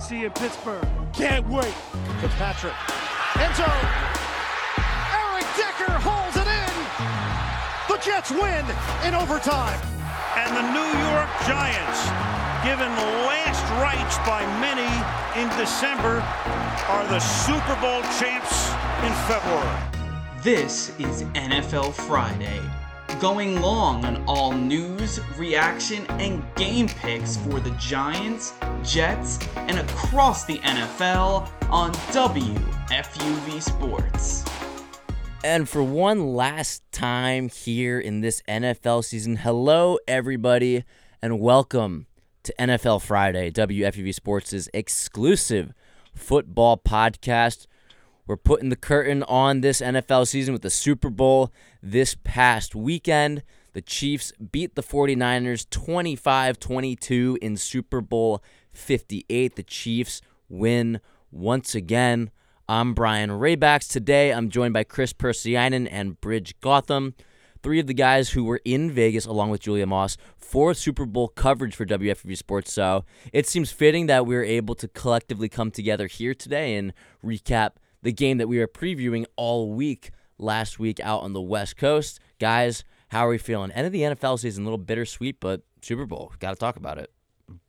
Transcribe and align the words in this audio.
See 0.00 0.20
you 0.20 0.26
in 0.26 0.32
Pittsburgh. 0.32 0.86
Can't 1.12 1.46
wait. 1.48 1.74
Fitzpatrick. 2.20 2.72
End 3.36 3.54
zone. 3.56 3.66
Eric 5.10 5.46
Decker 5.58 5.90
holds 5.98 6.36
it 6.38 6.46
in. 6.46 6.74
The 7.90 7.98
Jets 7.98 8.30
win 8.30 8.64
in 9.04 9.14
overtime. 9.14 9.78
And 10.36 10.54
the 10.54 10.62
New 10.70 10.90
York 11.10 11.30
Giants, 11.50 12.00
given 12.62 12.88
last 13.26 13.64
rites 13.82 14.18
by 14.18 14.46
many 14.62 14.86
in 15.34 15.48
December, 15.58 16.22
are 16.88 17.06
the 17.08 17.18
Super 17.18 17.74
Bowl 17.80 18.00
champs 18.22 18.70
in 19.02 19.12
February. 19.26 19.82
This 20.42 20.90
is 21.00 21.24
NFL 21.34 21.92
Friday, 21.92 22.60
going 23.20 23.60
long 23.60 24.04
on 24.04 24.24
all 24.26 24.52
news, 24.52 25.20
reaction, 25.36 26.06
and 26.20 26.44
game 26.54 26.88
picks 26.88 27.36
for 27.36 27.58
the 27.58 27.70
Giants, 27.72 28.54
Jets, 28.84 29.38
and 29.56 29.78
across 29.78 30.44
the 30.44 30.58
NFL 30.58 31.50
on 31.70 31.92
WFUV 32.12 33.60
Sports. 33.62 34.44
And 35.42 35.68
for 35.68 35.82
one 35.82 36.34
last 36.34 36.82
time 36.92 37.48
here 37.48 37.98
in 37.98 38.20
this 38.20 38.42
NFL 38.48 39.04
season, 39.04 39.36
hello 39.36 39.98
everybody, 40.06 40.84
and 41.20 41.40
welcome 41.40 42.06
to 42.44 42.54
NFL 42.58 43.02
Friday, 43.02 43.50
WFUV 43.50 44.14
Sports' 44.14 44.68
exclusive 44.72 45.72
football 46.14 46.76
podcast. 46.76 47.66
We're 48.28 48.36
putting 48.36 48.68
the 48.68 48.76
curtain 48.76 49.22
on 49.22 49.62
this 49.62 49.80
NFL 49.80 50.28
season 50.28 50.52
with 50.52 50.60
the 50.60 50.68
Super 50.68 51.08
Bowl 51.08 51.50
this 51.82 52.14
past 52.24 52.74
weekend. 52.74 53.42
The 53.72 53.80
Chiefs 53.80 54.34
beat 54.52 54.74
the 54.74 54.82
49ers 54.82 55.68
25 55.70 56.58
22 56.58 57.38
in 57.40 57.56
Super 57.56 58.02
Bowl 58.02 58.42
58. 58.70 59.56
The 59.56 59.62
Chiefs 59.62 60.20
win 60.46 61.00
once 61.30 61.74
again. 61.74 62.30
I'm 62.68 62.92
Brian 62.92 63.30
Rabacs. 63.30 63.90
Today 63.90 64.30
I'm 64.30 64.50
joined 64.50 64.74
by 64.74 64.84
Kris 64.84 65.14
Pursiainen 65.14 65.88
and 65.90 66.20
Brij 66.20 66.52
Gautam, 66.60 67.14
three 67.62 67.80
of 67.80 67.86
the 67.86 67.94
guys 67.94 68.28
who 68.28 68.44
were 68.44 68.60
in 68.62 68.90
Vegas 68.90 69.24
along 69.24 69.48
with 69.48 69.62
Julia 69.62 69.86
Moss 69.86 70.18
for 70.36 70.74
Super 70.74 71.06
Bowl 71.06 71.28
coverage 71.28 71.74
for 71.74 71.86
WFUV 71.86 72.36
Sports. 72.36 72.74
So 72.74 73.06
it 73.32 73.46
seems 73.46 73.72
fitting 73.72 74.04
that 74.08 74.26
we 74.26 74.36
are 74.36 74.44
able 74.44 74.74
to 74.74 74.88
collectively 74.88 75.48
come 75.48 75.70
together 75.70 76.08
here 76.08 76.34
today 76.34 76.76
and 76.76 76.92
recap 77.24 77.70
the 78.02 78.12
game 78.12 78.38
that 78.38 78.48
we 78.48 78.58
were 78.58 78.68
previewing 78.68 79.24
all 79.36 79.72
week 79.72 80.10
last 80.38 80.78
week 80.78 81.00
out 81.00 81.22
on 81.22 81.32
the 81.32 81.40
West 81.40 81.76
Coast. 81.76 82.20
Guys, 82.38 82.84
how 83.08 83.26
are 83.26 83.30
we 83.30 83.38
feeling? 83.38 83.70
End 83.72 83.86
of 83.86 83.92
the 83.92 84.02
NFL 84.02 84.38
season, 84.38 84.64
a 84.64 84.66
little 84.66 84.78
bittersweet, 84.78 85.40
but 85.40 85.62
Super 85.82 86.06
Bowl, 86.06 86.32
got 86.38 86.50
to 86.50 86.56
talk 86.56 86.76
about 86.76 86.98
it. 86.98 87.10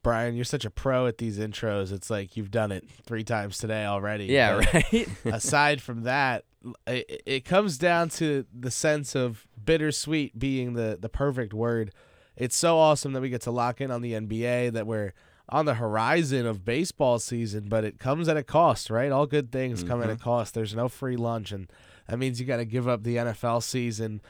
Brian, 0.04 0.36
you're 0.36 0.46
such 0.46 0.66
a 0.66 0.70
pro 0.70 1.08
at 1.08 1.18
these 1.18 1.40
intros. 1.40 1.92
It's 1.94 2.10
like 2.10 2.36
you've 2.36 2.52
done 2.52 2.72
it 2.72 2.86
three 3.06 3.24
times 3.24 3.58
today 3.58 3.86
already. 3.86 4.26
Yeah, 4.26 4.58
But 4.58 4.74
right? 4.94 5.08
aside 5.26 5.82
from 5.82 6.04
that, 6.04 6.44
it, 6.86 7.22
it 7.26 7.46
comes 7.46 7.78
down 7.78 8.10
to 8.10 8.46
the 8.54 8.72
sense 8.72 9.16
of 9.16 9.48
bittersweet 9.64 10.38
being 10.38 10.74
the, 10.74 10.98
the 11.00 11.08
perfect 11.08 11.54
word. 11.54 11.94
It's 12.36 12.58
so 12.58 12.78
awesome 12.78 13.14
that 13.14 13.22
we 13.22 13.30
get 13.30 13.42
to 13.44 13.52
lock 13.52 13.80
in 13.80 13.90
on 13.92 14.02
the 14.02 14.14
NBA, 14.14 14.74
that 14.74 14.86
we're 14.86 15.14
on 15.50 15.66
the 15.66 15.76
horizon 15.76 16.46
of 16.46 16.64
baseball 16.64 17.20
season, 17.20 17.68
but 17.68 17.84
it 17.84 18.00
comes 18.00 18.28
at 18.30 18.38
a 18.38 18.44
cost, 18.44 18.90
right? 18.90 19.12
All 19.12 19.26
good 19.26 19.52
things 19.52 19.84
come 19.84 20.02
at 20.02 20.10
a 20.10 20.16
cost. 20.16 20.54
There's 20.54 20.76
no 20.76 20.88
free 20.88 21.18
lunch, 21.18 21.52
and 21.52 21.70
that 22.08 22.18
means 22.18 22.40
you 22.40 22.46
got 22.46 22.58
to 22.58 22.66
give 22.66 22.88
up 22.88 23.04
the 23.04 23.18
NFL 23.18 23.64
season. 23.64 24.22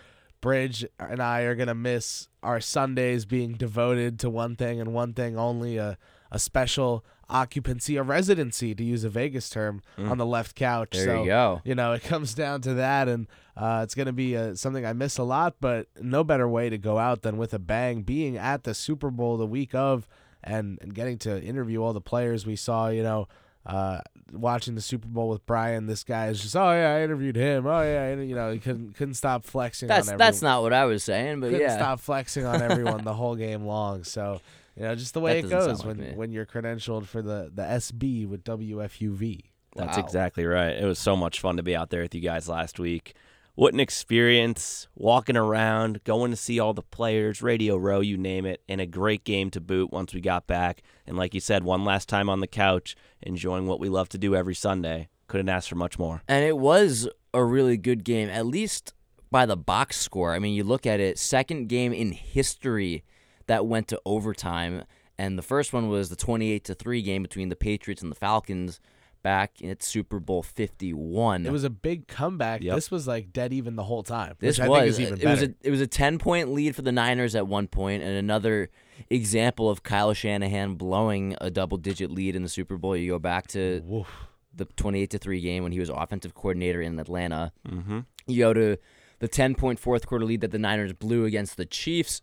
Brij 0.41 0.85
and 0.97 1.21
I 1.21 1.41
are 1.41 1.55
gonna 1.55 1.75
miss 1.75 2.29
our 2.41 2.61
Sundays 2.61 3.25
being 3.25 3.53
devoted 3.53 4.19
to 4.19 4.29
one 4.29 4.55
thing 4.55 4.79
and 4.79 4.93
one 4.93 5.13
thing 5.13 5.37
only 5.37 5.77
a 5.77 5.97
a 6.31 6.39
special 6.39 7.03
occupancy, 7.29 7.97
a 7.97 8.03
residency 8.03 8.73
to 8.73 8.83
use 8.83 9.03
a 9.03 9.09
Vegas 9.09 9.49
term 9.49 9.81
on 9.97 10.17
the 10.17 10.25
left 10.25 10.55
couch. 10.55 10.91
There 10.91 11.05
so, 11.05 11.23
you 11.23 11.29
go. 11.29 11.61
You 11.63 11.75
know, 11.75 11.93
it 11.93 12.03
comes 12.03 12.33
down 12.33 12.61
to 12.61 12.75
that, 12.75 13.07
and 13.07 13.27
uh, 13.57 13.81
it's 13.83 13.95
gonna 13.95 14.13
be 14.13 14.37
uh 14.37 14.55
something 14.55 14.85
I 14.85 14.93
miss 14.93 15.17
a 15.17 15.23
lot. 15.23 15.55
But 15.59 15.87
no 15.99 16.23
better 16.23 16.47
way 16.47 16.69
to 16.69 16.77
go 16.77 16.97
out 16.97 17.21
than 17.21 17.37
with 17.37 17.53
a 17.53 17.59
bang. 17.59 18.03
Being 18.03 18.37
at 18.37 18.63
the 18.63 18.73
Super 18.73 19.11
Bowl 19.11 19.37
the 19.37 19.45
week 19.45 19.75
of, 19.75 20.07
and 20.43 20.79
and 20.81 20.93
getting 20.93 21.17
to 21.19 21.41
interview 21.41 21.83
all 21.83 21.93
the 21.93 22.01
players 22.01 22.45
we 22.45 22.55
saw. 22.55 22.89
You 22.89 23.03
know. 23.03 23.27
Uh, 23.65 23.99
watching 24.31 24.73
the 24.73 24.81
Super 24.81 25.07
Bowl 25.07 25.29
with 25.29 25.45
Brian, 25.45 25.85
this 25.85 26.03
guy 26.03 26.27
is 26.27 26.41
just, 26.41 26.55
oh 26.55 26.71
yeah, 26.71 26.95
I 26.95 27.03
interviewed 27.03 27.35
him. 27.35 27.67
Oh 27.67 27.81
yeah, 27.81 28.15
you 28.15 28.33
know, 28.33 28.51
he 28.51 28.57
couldn't 28.57 28.93
couldn't 28.95 29.13
stop 29.15 29.43
flexing. 29.43 29.87
That's 29.89 30.09
on 30.09 30.17
that's 30.17 30.41
not 30.41 30.63
what 30.63 30.73
I 30.73 30.85
was 30.85 31.03
saying, 31.03 31.41
but 31.41 31.47
couldn't 31.47 31.67
yeah. 31.67 31.75
stop 31.75 31.99
flexing 31.99 32.45
on 32.45 32.61
everyone 32.61 33.03
the 33.03 33.13
whole 33.21 33.35
game 33.35 33.65
long. 33.65 34.03
So 34.05 34.41
you 34.75 34.83
know, 34.83 34.95
just 34.95 35.13
the 35.13 35.19
way 35.19 35.41
That 35.41 35.47
it 35.47 35.49
goes 35.51 35.65
sound 35.81 35.99
like 35.99 36.07
when 36.07 36.15
when 36.17 36.31
you're 36.31 36.45
credentialed 36.45 37.05
for 37.05 37.21
the 37.21 37.51
the 37.53 37.63
SB 37.63 38.27
with 38.27 38.43
WFUV. 38.45 39.41
That's 39.75 39.97
Wow. 39.97 40.03
exactly 40.03 40.45
right. 40.45 40.75
It 40.75 40.85
was 40.85 40.97
so 40.97 41.15
much 41.15 41.39
fun 41.41 41.57
to 41.57 41.63
be 41.63 41.75
out 41.75 41.89
there 41.89 42.01
with 42.01 42.15
you 42.15 42.21
guys 42.21 42.49
last 42.49 42.79
week. 42.79 43.13
What 43.59 43.73
an 43.73 43.81
experience 43.81 44.87
walking 44.95 45.35
around, 45.35 46.05
going 46.05 46.31
to 46.31 46.37
see 46.37 46.61
all 46.61 46.73
the 46.73 46.81
players, 46.81 47.41
Radio 47.41 47.75
Row, 47.75 47.99
you 47.99 48.17
name 48.17 48.45
it, 48.45 48.61
and 48.69 48.79
a 48.79 48.85
great 48.85 49.25
game 49.25 49.51
to 49.51 49.59
boot 49.59 49.91
once 49.91 50.13
we 50.13 50.21
got 50.21 50.47
back. 50.47 50.81
And 51.05 51.17
like 51.17 51.33
you 51.33 51.41
said, 51.41 51.65
one 51.65 51.83
last 51.83 52.07
time 52.07 52.29
on 52.29 52.39
the 52.39 52.47
couch, 52.47 52.95
enjoying 53.21 53.67
what 53.67 53.81
we 53.81 53.89
love 53.89 54.07
to 54.09 54.17
do 54.17 54.33
every 54.33 54.55
Sunday. 54.55 55.09
Couldn't 55.27 55.49
ask 55.49 55.67
for 55.67 55.75
much 55.75 55.99
more. 55.99 56.23
And 56.25 56.45
it 56.45 56.57
was 56.57 57.09
a 57.33 57.43
really 57.43 57.75
good 57.75 58.05
game, 58.05 58.29
at 58.29 58.45
least 58.45 58.93
by 59.29 59.45
the 59.45 59.57
box 59.57 59.97
score. 59.97 60.33
I 60.33 60.39
mean, 60.39 60.53
you 60.53 60.63
look 60.63 60.85
at 60.85 61.01
it, 61.01 61.19
second 61.19 61.67
game 61.67 61.91
in 61.91 62.13
history 62.13 63.03
that 63.47 63.65
went 63.65 63.89
to 63.89 63.99
overtime, 64.05 64.85
and 65.17 65.37
the 65.37 65.41
first 65.43 65.73
one 65.73 65.89
was 65.89 66.07
the 66.07 66.15
28 66.15 66.63
to 66.63 66.75
3 66.75 67.01
game 67.01 67.23
between 67.23 67.49
the 67.49 67.57
Patriots 67.57 68.01
and 68.01 68.09
the 68.09 68.15
Falcons 68.15 68.79
back 69.21 69.63
at 69.63 69.83
Super 69.83 70.19
Bowl 70.19 70.41
51. 70.43 71.45
It 71.45 71.51
was 71.51 71.63
a 71.63 71.69
big 71.69 72.07
comeback. 72.07 72.61
Yep. 72.61 72.75
This 72.75 72.91
was 72.91 73.07
like 73.07 73.33
dead 73.33 73.53
even 73.53 73.75
the 73.75 73.83
whole 73.83 74.03
time. 74.03 74.35
This 74.39 74.57
which 74.57 74.65
I 74.65 74.69
was 74.69 74.79
think 74.79 74.89
is 74.89 74.99
even 74.99 75.21
it 75.21 75.25
was 75.25 75.43
a 75.43 75.53
it 75.61 75.71
was 75.71 75.81
a 75.81 75.87
10 75.87 76.17
point 76.19 76.53
lead 76.53 76.75
for 76.75 76.81
the 76.81 76.91
Niners 76.91 77.35
at 77.35 77.47
one 77.47 77.67
point 77.67 78.03
and 78.03 78.11
another 78.13 78.69
example 79.09 79.69
of 79.69 79.83
Kyle 79.83 80.13
Shanahan 80.13 80.75
blowing 80.75 81.35
a 81.39 81.49
double 81.49 81.77
digit 81.77 82.11
lead 82.11 82.35
in 82.35 82.43
the 82.43 82.49
Super 82.49 82.77
Bowl. 82.77 82.95
You 82.95 83.11
go 83.11 83.19
back 83.19 83.47
to 83.47 83.81
Woof. 83.85 84.07
the 84.53 84.65
28 84.65 85.09
to 85.11 85.17
3 85.17 85.41
game 85.41 85.63
when 85.63 85.71
he 85.71 85.79
was 85.79 85.89
offensive 85.89 86.33
coordinator 86.33 86.81
in 86.81 86.99
Atlanta. 86.99 87.51
Mm-hmm. 87.67 87.99
You 88.27 88.39
go 88.39 88.53
to 88.53 88.77
the 89.19 89.27
10 89.27 89.55
point 89.55 89.79
fourth 89.79 90.05
quarter 90.07 90.25
lead 90.25 90.41
that 90.41 90.51
the 90.51 90.59
Niners 90.59 90.93
blew 90.93 91.25
against 91.25 91.57
the 91.57 91.65
Chiefs 91.65 92.21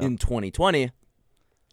in 0.00 0.18
2020. 0.18 0.90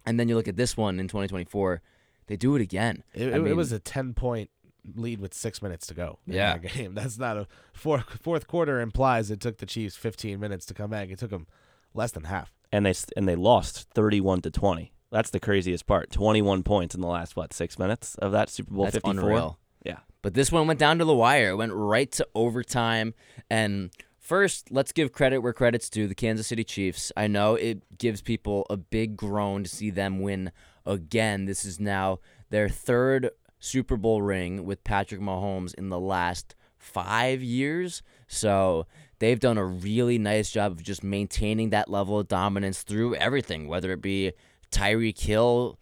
And 0.06 0.20
then 0.20 0.28
you 0.28 0.36
look 0.36 0.46
at 0.48 0.56
this 0.56 0.76
one 0.76 1.00
in 1.00 1.08
2024. 1.08 1.82
They 2.26 2.36
do 2.36 2.56
it 2.56 2.62
again. 2.62 3.02
It, 3.14 3.32
I 3.32 3.36
it- 3.38 3.46
it 3.48 3.56
was 3.56 3.72
a 3.72 3.78
ten 3.78 4.14
point 4.14 4.50
lead 4.94 5.20
with 5.20 5.34
six 5.34 5.60
minutes 5.62 5.86
to 5.88 5.94
go. 5.94 6.18
in 6.26 6.34
Yeah. 6.34 6.58
that 6.58 6.72
game. 6.74 6.94
That's 6.94 7.18
not 7.18 7.36
a 7.36 7.46
fourth 7.72 8.04
fourth 8.22 8.46
quarter 8.46 8.80
implies 8.80 9.30
it 9.30 9.40
took 9.40 9.58
the 9.58 9.66
Chiefs 9.66 9.96
fifteen 9.96 10.38
minutes 10.40 10.66
to 10.66 10.74
come 10.74 10.90
back. 10.90 11.08
It 11.10 11.18
took 11.18 11.30
them 11.30 11.46
less 11.94 12.12
than 12.12 12.24
half. 12.24 12.52
And 12.72 12.84
they 12.86 12.94
and 13.16 13.28
they 13.28 13.36
lost 13.36 13.88
31 13.94 14.42
to 14.42 14.50
20. 14.50 14.92
That's 15.10 15.30
the 15.30 15.38
craziest 15.40 15.86
part. 15.86 16.10
21 16.10 16.62
points 16.64 16.94
in 16.94 17.00
the 17.00 17.06
last 17.06 17.36
what 17.36 17.52
six 17.52 17.78
minutes 17.78 18.16
of 18.16 18.32
that 18.32 18.50
Super 18.50 18.74
Bowl 18.74 18.84
That's 18.84 18.96
54. 18.96 19.56
Yeah. 19.84 19.98
But 20.20 20.34
this 20.34 20.50
one 20.50 20.66
went 20.66 20.80
down 20.80 20.98
to 20.98 21.04
the 21.04 21.14
wire. 21.14 21.50
It 21.50 21.56
went 21.56 21.72
right 21.72 22.10
to 22.12 22.26
overtime. 22.34 23.14
And 23.48 23.90
first, 24.18 24.72
let's 24.72 24.90
give 24.90 25.12
credit 25.12 25.38
where 25.38 25.52
credit's 25.52 25.88
due. 25.88 26.08
The 26.08 26.16
Kansas 26.16 26.48
City 26.48 26.64
Chiefs. 26.64 27.12
I 27.16 27.28
know 27.28 27.54
it 27.54 27.98
gives 27.98 28.20
people 28.20 28.66
a 28.68 28.76
big 28.76 29.16
groan 29.16 29.62
to 29.62 29.70
see 29.70 29.90
them 29.90 30.18
win 30.20 30.50
again. 30.86 31.44
This 31.46 31.64
is 31.64 31.80
now 31.80 32.20
their 32.50 32.68
third 32.68 33.30
Super 33.58 33.96
Bowl 33.96 34.22
ring 34.22 34.64
with 34.64 34.84
Patrick 34.84 35.20
Mahomes 35.20 35.74
in 35.74 35.88
the 35.88 35.98
last 35.98 36.54
five 36.78 37.42
years. 37.42 38.02
So 38.28 38.86
they've 39.18 39.40
done 39.40 39.58
a 39.58 39.64
really 39.64 40.18
nice 40.18 40.50
job 40.50 40.72
of 40.72 40.82
just 40.82 41.02
maintaining 41.02 41.70
that 41.70 41.90
level 41.90 42.18
of 42.18 42.28
dominance 42.28 42.82
through 42.82 43.14
everything, 43.16 43.66
whether 43.66 43.92
it 43.92 44.02
be 44.02 44.32
Tyreek 44.70 45.18
Hill 45.18 45.78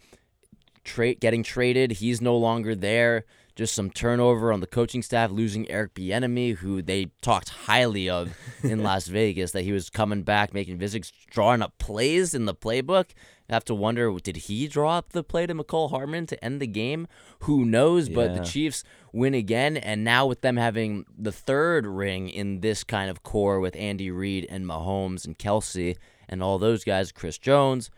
trade 0.84 1.20
getting 1.20 1.42
traded. 1.42 1.92
He's 1.92 2.20
no 2.20 2.36
longer 2.36 2.74
there. 2.74 3.24
Just 3.56 3.74
some 3.74 3.88
turnover 3.88 4.52
on 4.52 4.58
the 4.58 4.66
coaching 4.66 5.00
staff, 5.00 5.30
losing 5.30 5.70
Eric 5.70 5.94
Bieniemy, 5.94 6.56
who 6.56 6.82
they 6.82 7.10
talked 7.22 7.50
highly 7.50 8.10
of 8.10 8.36
in 8.64 8.82
Las 8.82 9.06
Vegas, 9.06 9.52
that 9.52 9.62
he 9.62 9.70
was 9.70 9.90
coming 9.90 10.24
back, 10.24 10.52
making 10.52 10.76
visits, 10.76 11.12
drawing 11.30 11.62
up 11.62 11.78
plays 11.78 12.34
in 12.34 12.46
the 12.46 12.54
playbook, 12.54 13.10
have 13.50 13.64
to 13.64 13.74
wonder 13.74 14.10
did 14.22 14.36
he 14.36 14.66
draw 14.68 14.98
up 14.98 15.10
the 15.10 15.22
play 15.22 15.46
to 15.46 15.54
Mecole 15.54 15.90
Hardman 15.90 16.26
to 16.26 16.44
end 16.44 16.60
the 16.60 16.66
game? 16.66 17.06
Who 17.40 17.64
knows? 17.64 18.08
But 18.08 18.34
the 18.34 18.44
Chiefs 18.44 18.84
win 19.12 19.34
again, 19.34 19.76
and 19.76 20.02
now 20.02 20.26
with 20.26 20.40
them 20.40 20.56
having 20.56 21.04
the 21.16 21.32
third 21.32 21.86
ring 21.86 22.28
in 22.28 22.60
this 22.60 22.84
kind 22.84 23.10
of 23.10 23.22
core 23.22 23.60
with 23.60 23.76
Andy 23.76 24.10
Reid 24.10 24.46
and 24.48 24.64
Mahomes 24.64 25.26
and 25.26 25.38
Kelce 25.38 25.96
and 26.28 26.42
all 26.42 26.58
those 26.58 26.84
guys, 26.84 27.12
Chris 27.12 27.38
Jones, 27.38 27.90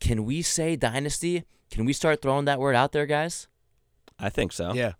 can 0.00 0.24
we 0.24 0.42
say 0.42 0.76
dynasty? 0.76 1.44
Can 1.70 1.84
we 1.84 1.92
start 1.92 2.22
throwing 2.22 2.44
that 2.44 2.60
word 2.60 2.76
out 2.76 2.92
there, 2.92 3.06
guys? 3.06 3.48
I 4.18 4.28
think 4.28 4.52
so. 4.52 4.72
Yeah. 4.74 4.92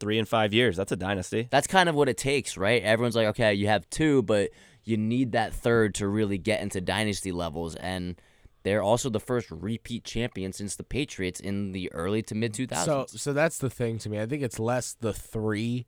Three 0.00 0.18
and 0.18 0.28
five 0.28 0.54
years. 0.54 0.76
That's 0.76 0.92
a 0.92 0.96
dynasty. 0.96 1.48
That's 1.50 1.66
kind 1.66 1.88
of 1.88 1.94
what 1.94 2.08
it 2.08 2.16
takes, 2.16 2.56
right? 2.56 2.82
Everyone's 2.82 3.16
like, 3.16 3.26
okay, 3.28 3.54
you 3.54 3.66
have 3.66 3.88
two, 3.90 4.22
but 4.22 4.50
you 4.84 4.96
need 4.96 5.32
that 5.32 5.52
third 5.52 5.94
to 5.96 6.06
really 6.06 6.38
get 6.38 6.60
into 6.60 6.80
dynasty 6.80 7.32
levels. 7.32 7.74
And 7.74 8.20
they're 8.62 8.82
also 8.82 9.08
the 9.08 9.20
first 9.20 9.50
repeat 9.50 10.04
champion 10.04 10.52
since 10.52 10.76
the 10.76 10.84
Patriots 10.84 11.40
in 11.40 11.72
the 11.72 11.92
early 11.92 12.22
to 12.22 12.34
mid 12.34 12.52
2000s. 12.52 12.84
So 12.84 13.06
so 13.08 13.32
that's 13.32 13.58
the 13.58 13.70
thing 13.70 13.98
to 13.98 14.10
me. 14.10 14.20
I 14.20 14.26
think 14.26 14.42
it's 14.42 14.58
less 14.58 14.94
the 14.98 15.12
three. 15.12 15.86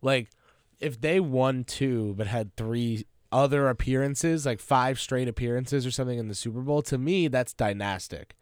Like 0.00 0.30
if 0.78 1.00
they 1.00 1.20
won 1.20 1.64
two 1.64 2.14
but 2.16 2.26
had 2.26 2.56
three 2.56 3.06
other 3.32 3.68
appearances, 3.68 4.46
like 4.46 4.60
five 4.60 4.98
straight 4.98 5.28
appearances 5.28 5.86
or 5.86 5.90
something 5.90 6.18
in 6.18 6.28
the 6.28 6.34
Super 6.34 6.60
Bowl, 6.60 6.82
to 6.82 6.98
me 6.98 7.28
that's 7.28 7.52
dynastic. 7.52 8.34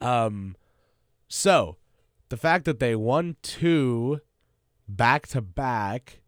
Um 0.00 0.56
so 1.28 1.76
the 2.30 2.36
fact 2.36 2.64
that 2.64 2.80
they 2.80 2.94
won 2.94 3.36
two 3.42 4.20
back 4.88 5.26
to 5.28 5.40
back 5.40 6.20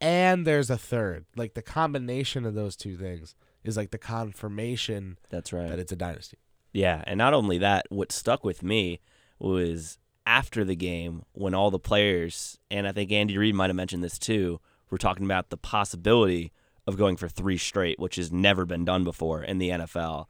and 0.00 0.46
there's 0.46 0.70
a 0.70 0.76
third, 0.78 1.24
like 1.36 1.54
the 1.54 1.62
combination 1.62 2.44
of 2.44 2.54
those 2.54 2.76
two 2.76 2.96
things 2.96 3.34
is 3.64 3.76
like 3.76 3.90
the 3.90 3.98
confirmation 3.98 5.18
That's 5.30 5.52
right. 5.52 5.68
that 5.68 5.78
it's 5.78 5.92
a 5.92 5.96
dynasty. 5.96 6.38
Yeah, 6.72 7.02
and 7.06 7.18
not 7.18 7.34
only 7.34 7.58
that, 7.58 7.86
what 7.88 8.12
stuck 8.12 8.44
with 8.44 8.62
me 8.62 9.00
was 9.38 9.98
after 10.26 10.64
the 10.64 10.76
game 10.76 11.22
when 11.32 11.54
all 11.54 11.70
the 11.70 11.78
players, 11.78 12.58
and 12.70 12.86
I 12.86 12.92
think 12.92 13.12
Andy 13.12 13.38
Reid 13.38 13.54
might 13.54 13.68
have 13.68 13.76
mentioned 13.76 14.02
this 14.02 14.18
too, 14.18 14.60
were 14.90 14.98
talking 14.98 15.24
about 15.24 15.50
the 15.50 15.56
possibility 15.56 16.52
of 16.86 16.96
going 16.98 17.16
for 17.16 17.28
three 17.28 17.56
straight, 17.58 17.98
which 17.98 18.16
has 18.16 18.32
never 18.32 18.66
been 18.66 18.84
done 18.84 19.04
before 19.04 19.42
in 19.42 19.58
the 19.58 19.70
NFL. 19.70 20.26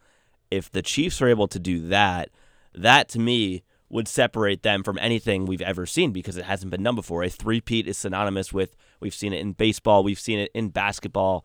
If 0.50 0.70
the 0.70 0.82
Chiefs 0.82 1.20
are 1.20 1.28
able 1.28 1.48
to 1.48 1.58
do 1.58 1.88
that, 1.88 2.30
that 2.74 3.08
to 3.10 3.18
me 3.18 3.62
would 3.88 4.08
separate 4.08 4.62
them 4.62 4.82
from 4.82 4.98
anything 4.98 5.46
we've 5.46 5.62
ever 5.62 5.86
seen 5.86 6.12
because 6.12 6.36
it 6.36 6.44
hasn't 6.44 6.70
been 6.70 6.82
done 6.82 6.94
before. 6.94 7.22
A 7.22 7.28
three-peat 7.28 7.86
is 7.86 7.96
synonymous 7.96 8.52
with 8.52 8.76
we've 9.00 9.14
seen 9.14 9.32
it 9.32 9.40
in 9.40 9.52
baseball, 9.52 10.02
we've 10.02 10.18
seen 10.18 10.38
it 10.38 10.50
in 10.54 10.68
basketball. 10.68 11.44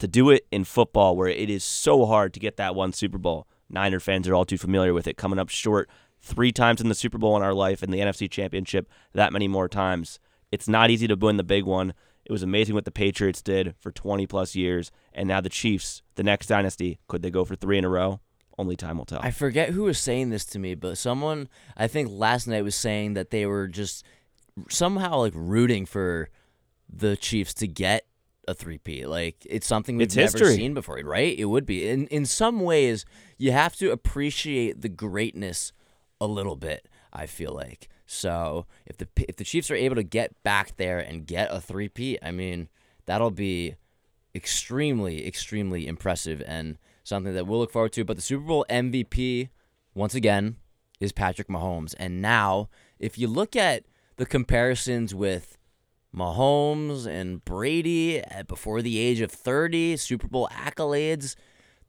To 0.00 0.08
do 0.08 0.30
it 0.30 0.46
in 0.50 0.64
football, 0.64 1.16
where 1.16 1.28
it 1.28 1.48
is 1.48 1.64
so 1.64 2.04
hard 2.06 2.34
to 2.34 2.40
get 2.40 2.56
that 2.56 2.74
one 2.74 2.92
Super 2.92 3.18
Bowl, 3.18 3.46
Niner 3.70 4.00
fans 4.00 4.28
are 4.28 4.34
all 4.34 4.44
too 4.44 4.58
familiar 4.58 4.92
with 4.92 5.06
it, 5.06 5.16
coming 5.16 5.38
up 5.38 5.48
short 5.48 5.88
three 6.20 6.52
times 6.52 6.80
in 6.80 6.88
the 6.88 6.94
Super 6.94 7.18
Bowl 7.18 7.36
in 7.36 7.42
our 7.42 7.54
life 7.54 7.82
and 7.82 7.92
the 7.92 7.98
NFC 7.98 8.30
Championship 8.30 8.88
that 9.12 9.32
many 9.32 9.46
more 9.46 9.68
times. 9.68 10.18
It's 10.50 10.68
not 10.68 10.90
easy 10.90 11.06
to 11.06 11.16
win 11.16 11.36
the 11.36 11.44
big 11.44 11.64
one. 11.64 11.92
It 12.24 12.32
was 12.32 12.42
amazing 12.42 12.74
what 12.74 12.86
the 12.86 12.90
Patriots 12.90 13.42
did 13.42 13.74
for 13.78 13.90
20 13.90 14.26
plus 14.26 14.54
years. 14.54 14.90
And 15.12 15.28
now 15.28 15.40
the 15.40 15.50
Chiefs, 15.50 16.02
the 16.14 16.22
next 16.22 16.46
dynasty, 16.46 16.98
could 17.08 17.22
they 17.22 17.30
go 17.30 17.44
for 17.44 17.56
three 17.56 17.76
in 17.76 17.84
a 17.84 17.88
row? 17.90 18.20
Only 18.56 18.76
time 18.76 18.96
will 18.96 19.04
tell. 19.04 19.20
I 19.22 19.30
forget 19.30 19.70
who 19.70 19.82
was 19.82 19.98
saying 19.98 20.30
this 20.30 20.44
to 20.46 20.58
me, 20.58 20.74
but 20.74 20.96
someone 20.96 21.48
I 21.76 21.88
think 21.88 22.08
last 22.10 22.46
night 22.46 22.62
was 22.62 22.76
saying 22.76 23.14
that 23.14 23.30
they 23.30 23.46
were 23.46 23.66
just 23.66 24.04
somehow 24.70 25.18
like 25.18 25.32
rooting 25.34 25.86
for 25.86 26.30
the 26.88 27.16
Chiefs 27.16 27.52
to 27.54 27.66
get 27.66 28.06
a 28.48 28.54
three-peat. 28.54 29.08
Like 29.08 29.46
it's 29.48 29.66
something 29.66 29.96
we've 29.96 30.06
It's 30.06 30.16
never 30.16 30.38
history. 30.38 30.56
seen 30.56 30.74
before, 30.74 31.00
right? 31.04 31.38
It 31.38 31.46
would 31.46 31.66
be. 31.66 31.88
In 31.88 32.06
in 32.08 32.26
some 32.26 32.60
ways, 32.60 33.04
you 33.38 33.52
have 33.52 33.76
to 33.76 33.90
appreciate 33.90 34.80
the 34.82 34.88
greatness 34.88 35.72
a 36.20 36.26
little 36.26 36.56
bit. 36.56 36.88
I 37.12 37.26
feel 37.26 37.52
like 37.52 37.88
so 38.06 38.66
if 38.86 38.96
the 38.96 39.08
if 39.28 39.36
the 39.36 39.44
Chiefs 39.44 39.70
are 39.70 39.74
able 39.76 39.96
to 39.96 40.02
get 40.02 40.42
back 40.42 40.76
there 40.76 40.98
and 40.98 41.26
get 41.26 41.48
a 41.52 41.60
three-peat, 41.60 42.18
I 42.22 42.30
mean 42.30 42.68
that'll 43.06 43.30
be 43.30 43.76
extremely 44.34 45.26
extremely 45.26 45.86
impressive 45.86 46.42
and 46.46 46.76
something 47.04 47.34
that 47.34 47.46
we'll 47.46 47.58
look 47.58 47.72
forward 47.72 47.92
to. 47.92 48.04
But 48.04 48.16
the 48.16 48.22
Super 48.22 48.44
Bowl 48.44 48.66
MVP 48.68 49.48
once 49.94 50.14
again 50.14 50.56
is 51.00 51.12
Patrick 51.12 51.48
Mahomes, 51.48 51.94
and 51.98 52.20
now 52.20 52.68
if 52.98 53.18
you 53.18 53.28
look 53.28 53.54
at 53.56 53.84
the 54.16 54.26
comparisons 54.26 55.14
with 55.14 55.56
Mahomes 56.14 57.06
and 57.06 57.44
Brady 57.44 58.20
at 58.20 58.46
before 58.46 58.82
the 58.82 58.98
age 58.98 59.20
of 59.20 59.30
30, 59.30 59.96
Super 59.96 60.28
Bowl 60.28 60.48
accolades, 60.52 61.34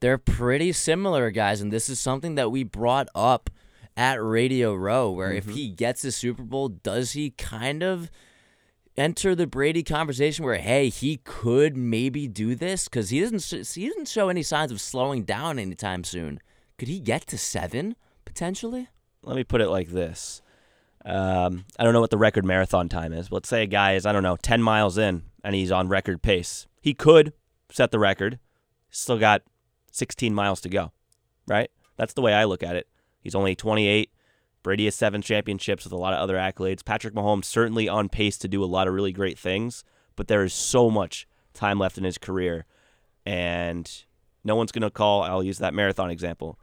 they're 0.00 0.18
pretty 0.18 0.72
similar, 0.72 1.30
guys. 1.30 1.60
And 1.60 1.72
this 1.72 1.88
is 1.88 2.00
something 2.00 2.34
that 2.34 2.50
we 2.50 2.64
brought 2.64 3.08
up 3.14 3.50
at 3.96 4.22
Radio 4.22 4.74
Row, 4.74 5.10
where 5.10 5.32
if 5.32 5.44
mm-hmm. 5.44 5.54
he 5.54 5.68
gets 5.70 6.04
a 6.04 6.12
Super 6.12 6.42
Bowl, 6.42 6.68
does 6.68 7.12
he 7.12 7.30
kind 7.30 7.82
of 7.82 8.10
enter 8.96 9.34
the 9.34 9.46
Brady 9.46 9.82
conversation 9.82 10.44
where, 10.44 10.58
hey, 10.58 10.88
he 10.88 11.18
could 11.18 11.76
maybe 11.76 12.28
do 12.28 12.54
this? 12.54 12.88
Because 12.88 13.10
he 13.10 13.20
doesn't, 13.20 13.74
he 13.74 13.88
doesn't 13.88 14.08
show 14.08 14.28
any 14.28 14.42
signs 14.42 14.72
of 14.72 14.80
slowing 14.80 15.24
down 15.24 15.58
anytime 15.58 16.04
soon. 16.04 16.40
Could 16.78 16.88
he 16.88 17.00
get 17.00 17.26
to 17.28 17.38
seven 17.38 17.96
potentially? 18.24 18.88
Let 19.22 19.36
me 19.36 19.44
put 19.44 19.60
it 19.60 19.68
like 19.68 19.88
this. 19.88 20.42
Um, 21.06 21.64
I 21.78 21.84
don't 21.84 21.92
know 21.92 22.00
what 22.00 22.10
the 22.10 22.18
record 22.18 22.44
marathon 22.44 22.88
time 22.88 23.12
is. 23.12 23.30
Let's 23.30 23.48
say 23.48 23.62
a 23.62 23.66
guy 23.66 23.94
is, 23.94 24.04
I 24.04 24.12
don't 24.12 24.24
know, 24.24 24.36
10 24.36 24.60
miles 24.60 24.98
in 24.98 25.22
and 25.44 25.54
he's 25.54 25.70
on 25.70 25.88
record 25.88 26.20
pace. 26.20 26.66
He 26.82 26.94
could 26.94 27.32
set 27.70 27.92
the 27.92 28.00
record. 28.00 28.40
Still 28.90 29.18
got 29.18 29.42
16 29.92 30.34
miles 30.34 30.60
to 30.62 30.68
go, 30.68 30.90
right? 31.46 31.70
That's 31.96 32.12
the 32.12 32.22
way 32.22 32.34
I 32.34 32.44
look 32.44 32.64
at 32.64 32.74
it. 32.74 32.88
He's 33.20 33.36
only 33.36 33.54
28. 33.54 34.10
Brady 34.64 34.86
has 34.86 34.96
seven 34.96 35.22
championships 35.22 35.84
with 35.84 35.92
a 35.92 35.96
lot 35.96 36.12
of 36.12 36.18
other 36.18 36.36
accolades. 36.36 36.84
Patrick 36.84 37.14
Mahomes 37.14 37.44
certainly 37.44 37.88
on 37.88 38.08
pace 38.08 38.36
to 38.38 38.48
do 38.48 38.64
a 38.64 38.66
lot 38.66 38.88
of 38.88 38.94
really 38.94 39.12
great 39.12 39.38
things, 39.38 39.84
but 40.16 40.26
there 40.26 40.42
is 40.42 40.52
so 40.52 40.90
much 40.90 41.28
time 41.54 41.78
left 41.78 41.98
in 41.98 42.04
his 42.04 42.18
career. 42.18 42.66
And 43.24 43.88
no 44.42 44.56
one's 44.56 44.72
going 44.72 44.82
to 44.82 44.90
call, 44.90 45.22
I'll 45.22 45.44
use 45.44 45.58
that 45.58 45.74
marathon 45.74 46.10
example. 46.10 46.58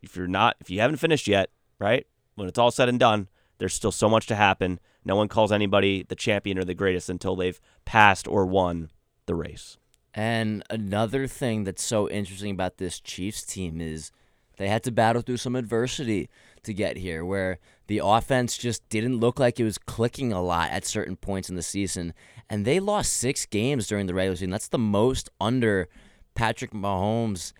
If 0.00 0.16
you're 0.16 0.26
not, 0.26 0.56
if 0.60 0.70
you 0.70 0.80
haven't 0.80 0.96
finished 0.96 1.28
yet, 1.28 1.50
right? 1.78 2.06
When 2.36 2.48
it's 2.48 2.58
all 2.58 2.70
said 2.70 2.88
and 2.88 2.98
done, 2.98 3.28
there's 3.58 3.74
still 3.74 3.92
so 3.92 4.08
much 4.08 4.26
to 4.26 4.34
happen. 4.34 4.80
No 5.04 5.16
one 5.16 5.28
calls 5.28 5.52
anybody 5.52 6.04
the 6.08 6.14
champion 6.14 6.58
or 6.58 6.64
the 6.64 6.74
greatest 6.74 7.08
until 7.08 7.36
they've 7.36 7.60
passed 7.84 8.26
or 8.26 8.46
won 8.46 8.90
the 9.26 9.34
race. 9.34 9.78
And 10.14 10.62
another 10.70 11.26
thing 11.26 11.64
that's 11.64 11.82
so 11.82 12.08
interesting 12.08 12.50
about 12.50 12.78
this 12.78 13.00
Chiefs 13.00 13.44
team 13.44 13.80
is 13.80 14.10
they 14.56 14.68
had 14.68 14.82
to 14.84 14.90
battle 14.90 15.22
through 15.22 15.36
some 15.36 15.54
adversity 15.54 16.30
to 16.62 16.72
get 16.72 16.96
here, 16.96 17.24
where 17.24 17.58
the 17.86 18.00
offense 18.02 18.56
just 18.56 18.88
didn't 18.88 19.20
look 19.20 19.38
like 19.38 19.60
it 19.60 19.64
was 19.64 19.78
clicking 19.78 20.32
a 20.32 20.42
lot 20.42 20.70
at 20.70 20.86
certain 20.86 21.16
points 21.16 21.50
in 21.50 21.56
the 21.56 21.62
season. 21.62 22.14
And 22.48 22.64
they 22.64 22.80
lost 22.80 23.12
six 23.12 23.44
games 23.44 23.86
during 23.86 24.06
the 24.06 24.14
regular 24.14 24.36
season. 24.36 24.50
That's 24.50 24.68
the 24.68 24.78
most 24.78 25.28
under 25.40 25.88
Patrick 26.34 26.72
Mahomes 26.72 27.52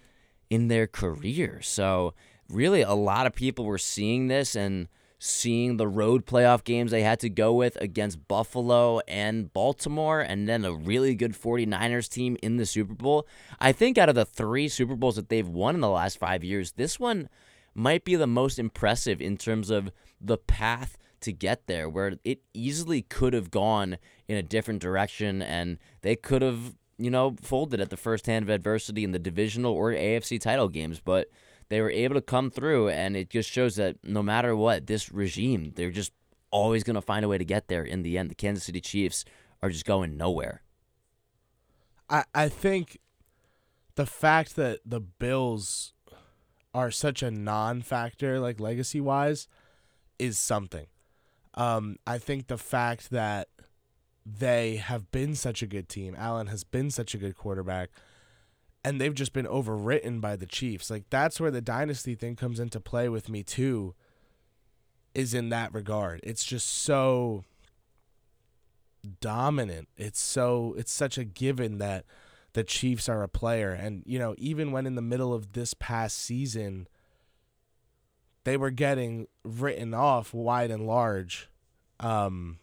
in 0.49 0.69
their 0.69 0.87
career. 0.87 1.61
So, 1.63 2.15
really, 2.49 2.83
a 2.83 2.95
lot 2.95 3.27
of 3.27 3.35
people 3.35 3.65
were 3.65 3.79
seeing 3.79 4.29
this 4.29 4.57
and 4.57 4.89
seeing 5.19 5.77
the 5.77 5.89
road 5.89 6.27
playoff 6.27 6.63
games 6.65 6.91
they 6.91 7.03
had 7.03 7.21
to 7.21 7.31
go 7.31 7.53
with 7.53 7.77
against 7.81 8.29
Buffalo 8.29 9.01
and 9.09 9.53
Baltimore, 9.53 10.21
and 10.21 10.49
then 10.49 10.65
a 10.65 10.75
really 10.75 11.15
good 11.15 11.33
49ers 11.33 12.09
team 12.09 12.37
in 12.43 12.57
the 12.57 12.67
Super 12.67 12.95
Bowl. 12.95 13.27
I 13.59 13.73
think 13.73 13.97
out 13.97 14.09
of 14.09 14.15
the 14.15 14.27
three 14.27 14.69
Super 14.69 14.95
Bowls 14.95 15.17
that 15.17 15.29
they've 15.29 15.49
won 15.49 15.75
in 15.75 15.81
the 15.81 15.89
last 15.89 16.19
five 16.19 16.45
years, 16.45 16.73
this 16.73 17.01
one 17.01 17.29
might 17.75 18.05
be 18.05 18.17
the 18.17 18.27
most 18.27 18.59
impressive 18.59 19.21
in 19.21 19.37
terms 19.37 19.71
of 19.71 19.91
the 20.21 20.39
path 20.39 20.97
to 21.21 21.33
get 21.33 21.67
there, 21.67 21.89
where 21.89 22.15
it 22.25 22.41
easily 22.53 23.03
could 23.03 23.33
have 23.33 23.51
gone 23.51 23.99
in 24.29 24.37
a 24.37 24.43
different 24.43 24.81
direction 24.81 25.43
and 25.43 25.79
they 26.03 26.17
could 26.17 26.43
have, 26.43 26.75
you 26.99 27.11
know, 27.11 27.37
folded 27.41 27.81
at 27.81 27.91
the 27.91 27.97
first 27.97 28.27
hand 28.27 28.43
of 28.43 28.49
adversity 28.49 29.03
in 29.03 29.13
the 29.13 29.19
divisional 29.19 29.73
or 29.73 29.93
AFC 29.93 30.41
title 30.41 30.69
games. 30.69 31.01
But 31.01 31.29
they 31.69 31.81
were 31.81 31.91
able 31.91 32.15
to 32.15 32.23
come 32.23 32.51
through, 32.51 32.89
and 32.89 33.17
it 33.17 33.31
just 33.31 33.51
shows 33.51 33.77
that 33.77 33.97
no 34.05 34.23
matter 34.23 34.55
what, 34.55 34.87
this 34.87 35.11
regime, 35.13 35.73
they're 35.75 35.91
just 35.91 36.13
always 36.51 36.85
going 36.85 36.95
to 36.95 37.03
find 37.03 37.25
a 37.25 37.29
way 37.29 37.39
to 37.39 37.45
get 37.45 37.69
there 37.69 37.85
in 37.85 38.03
the 38.03 38.17
end. 38.17 38.31
The 38.31 38.35
Kansas 38.35 38.65
City 38.65 38.81
Chiefs 38.81 39.25
are 39.63 39.71
just 39.71 39.85
going 39.85 40.17
nowhere. 40.17 40.63
I, 42.09 42.25
I 42.35 42.49
think 42.49 42.99
the 43.97 44.07
fact 44.07 44.57
that 44.57 44.81
the 44.85 45.01
Bills 45.01 45.93
are 46.73 46.91
such 46.91 47.23
a 47.23 47.31
non 47.31 47.83
factor, 47.83 48.39
like 48.39 48.61
legacy 48.61 49.01
wise, 49.01 49.49
is 50.19 50.39
something. 50.39 50.87
Um, 51.55 51.97
I 52.07 52.19
think 52.19 52.47
the 52.47 52.59
fact 52.59 53.11
that 53.11 53.49
they 54.25 54.77
have 54.77 55.11
been 55.11 55.35
such 55.35 55.63
a 55.63 55.67
good 55.67 55.89
team, 55.89 56.15
Allen 56.19 56.49
has 56.49 56.65
been 56.65 56.91
such 56.91 57.15
a 57.15 57.19
good 57.19 57.37
quarterback, 57.37 57.91
and 58.87 59.01
they've 59.01 59.15
just 59.15 59.33
been 59.33 59.47
overwritten 59.47 60.21
by 60.21 60.37
the 60.37 60.47
Chiefs. 60.47 60.91
Like 60.91 61.11
that's 61.11 61.41
where 61.41 61.51
the 61.51 61.61
dynasty 61.61 62.15
thing 62.15 62.37
comes 62.37 62.61
into 62.61 62.79
play 62.79 63.09
with 63.09 63.29
me 63.29 63.43
too. 63.43 63.97
Is 65.13 65.35
in 65.35 65.49
that 65.49 65.75
regard. 65.75 66.21
It's 66.23 66.45
just 66.45 66.69
so 66.69 67.43
dominant. 69.21 69.89
It's 69.97 70.21
so 70.21 70.77
it's 70.79 70.93
such 70.93 71.19
a 71.19 71.25
given 71.25 71.79
that 71.79 72.05
the 72.53 72.63
Chiefs 72.63 73.09
are 73.09 73.25
a 73.25 73.29
player. 73.29 73.73
And, 73.73 74.05
you 74.07 74.21
know, 74.21 74.37
even 74.39 74.71
when 74.71 74.87
in 74.87 74.95
the 74.95 75.03
middle 75.03 75.35
of 75.35 75.53
this 75.53 75.75
past 75.75 76.17
season, 76.17 76.87
they 78.45 78.57
were 78.57 78.71
getting 78.71 79.27
written 79.45 79.95
off 79.95 80.33
wide 80.33 80.71
and 80.71 80.87
large, 80.87 81.51
um, 81.99 82.59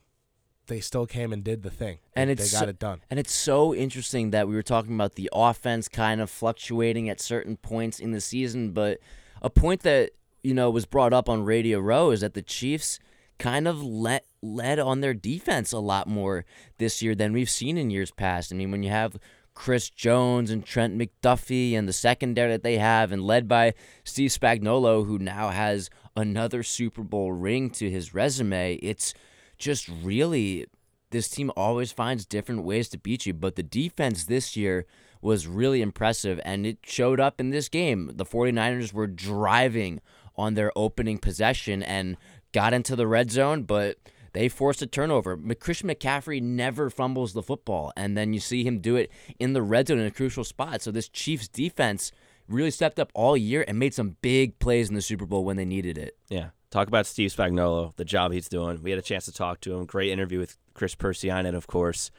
they 0.68 0.80
still 0.80 1.06
came 1.06 1.34
and 1.34 1.44
did 1.44 1.64
the 1.64 1.70
thing. 1.70 2.00
And 2.16 2.30
they 2.30 2.34
it's 2.34 2.52
got 2.52 2.60
so, 2.60 2.68
it 2.68 2.80
done. 2.80 3.02
And 3.10 3.20
it's 3.20 3.34
so 3.34 3.74
interesting 3.74 4.32
that 4.32 4.48
we 4.48 4.56
were 4.56 4.64
talking 4.64 4.94
about 4.94 5.16
the 5.16 5.30
offense 5.34 5.88
kind 5.88 6.22
of 6.22 6.30
fluctuating 6.30 7.10
at 7.10 7.20
certain 7.20 7.58
points 7.58 8.00
in 8.00 8.12
the 8.12 8.22
season, 8.22 8.72
but 8.72 9.00
a 9.42 9.50
point 9.50 9.82
that 9.82 10.12
you 10.42 10.54
know 10.54 10.70
was 10.70 10.86
brought 10.86 11.14
up 11.14 11.30
on 11.30 11.44
Radio 11.44 11.80
Row 11.80 12.12
is 12.12 12.22
that 12.22 12.34
the 12.34 12.42
Chiefs 12.42 13.00
kind 13.40 13.68
of 13.68 13.84
let 13.84 14.26
led 14.42 14.80
on 14.80 15.02
their 15.02 15.14
defense 15.14 15.72
a 15.72 15.80
lot 15.80 16.08
more 16.08 16.46
this 16.78 17.02
year 17.02 17.16
than 17.16 17.34
we've 17.34 17.50
seen 17.50 17.78
in 17.78 17.90
years 17.90 18.12
past. 18.12 18.52
I 18.52 18.56
mean, 18.56 18.72
when 18.72 18.84
you 18.84 18.90
have 18.90 19.18
Chris 19.54 19.90
Jones 19.90 20.50
and 20.50 20.66
Trent 20.66 20.98
McDuffie 20.98 21.74
and 21.74 21.88
the 21.88 21.94
secondary 21.94 22.52
that 22.52 22.64
they 22.64 22.78
have, 22.78 23.12
and 23.12 23.24
led 23.24 23.48
by 23.48 23.74
Steve 24.04 24.32
Spagnuolo, 24.32 25.06
who 25.06 25.20
now 25.20 25.50
has 25.50 25.90
another 26.16 26.64
Super 26.64 27.04
Bowl 27.04 27.32
ring 27.32 27.70
to 27.72 27.90
his 27.90 28.14
resume, 28.14 28.76
it's 28.76 29.14
just 29.58 29.88
really 29.88 30.66
this 31.14 31.30
team 31.30 31.52
always 31.56 31.92
finds 31.92 32.26
different 32.26 32.64
ways 32.64 32.90
to 32.90 32.98
beat 32.98 33.26
you. 33.26 33.34
But 33.34 33.56
the 33.56 33.64
defense 33.64 34.26
this 34.26 34.58
year 34.58 34.86
was 35.22 35.48
really 35.48 35.82
impressive, 35.82 36.42
and 36.44 36.66
it 36.66 36.80
showed 36.84 37.20
up 37.20 37.40
in 37.40 37.52
this 37.52 37.70
game. 37.70 38.12
The 38.16 38.26
49ers 38.26 38.92
were 38.92 39.08
driving 39.08 40.02
on 40.36 40.56
their 40.56 40.72
opening 40.76 41.20
possession 41.20 41.82
and 41.84 42.18
got 42.52 42.74
into 42.74 42.96
the 42.96 43.08
red 43.08 43.32
zone, 43.32 43.64
but 43.64 43.98
they 44.34 44.50
forced 44.50 44.82
a 44.82 44.88
turnover. 44.88 45.38
Christian 45.60 45.90
McCaffrey 45.90 46.42
never 46.42 46.90
fumbles 46.90 47.34
the 47.34 47.44
football, 47.44 47.94
and 47.96 48.18
then 48.18 48.34
you 48.34 48.40
see 48.40 48.64
him 48.64 48.80
do 48.80 48.96
it 48.96 49.12
in 49.40 49.54
the 49.54 49.62
red 49.62 49.88
zone 49.88 50.00
in 50.00 50.08
a 50.08 50.12
crucial 50.12 50.44
spot. 50.44 50.82
So 50.82 50.92
this 50.92 51.08
Chiefs 51.08 51.48
defense 51.48 52.12
really 52.50 52.72
stepped 52.72 53.00
up 53.00 53.12
all 53.14 53.38
year 53.38 53.64
and 53.68 53.80
made 53.80 53.94
some 53.94 54.18
big 54.22 54.60
plays 54.60 54.90
in 54.90 54.96
the 54.96 55.02
Super 55.02 55.26
Bowl 55.26 55.46
when 55.46 55.56
they 55.58 55.66
needed 55.66 55.98
it. 55.98 56.18
Yeah. 56.28 56.50
Talk 56.74 56.88
about 56.88 57.06
Steve 57.06 57.32
Spagnuolo, 57.32 57.96
the 57.98 58.04
job 58.04 58.32
he's 58.32 58.50
doing. 58.50 58.82
We 58.82 58.90
had 58.90 58.98
a 58.98 59.04
chance 59.04 59.26
to 59.26 59.32
talk 59.32 59.62
to 59.62 59.76
him. 59.76 59.86
Great 59.86 60.12
interview 60.12 60.40
with 60.40 60.58
Kris 60.74 60.96
Pursiainen, 60.96 61.54
of 61.54 61.68
course. 61.68 62.10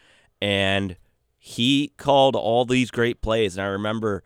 And 0.40 0.96
he 1.40 1.92
called 1.96 2.36
all 2.36 2.64
these 2.64 2.92
great 2.92 3.20
plays. 3.20 3.56
And 3.56 3.66
I 3.66 3.70
remember 3.70 4.22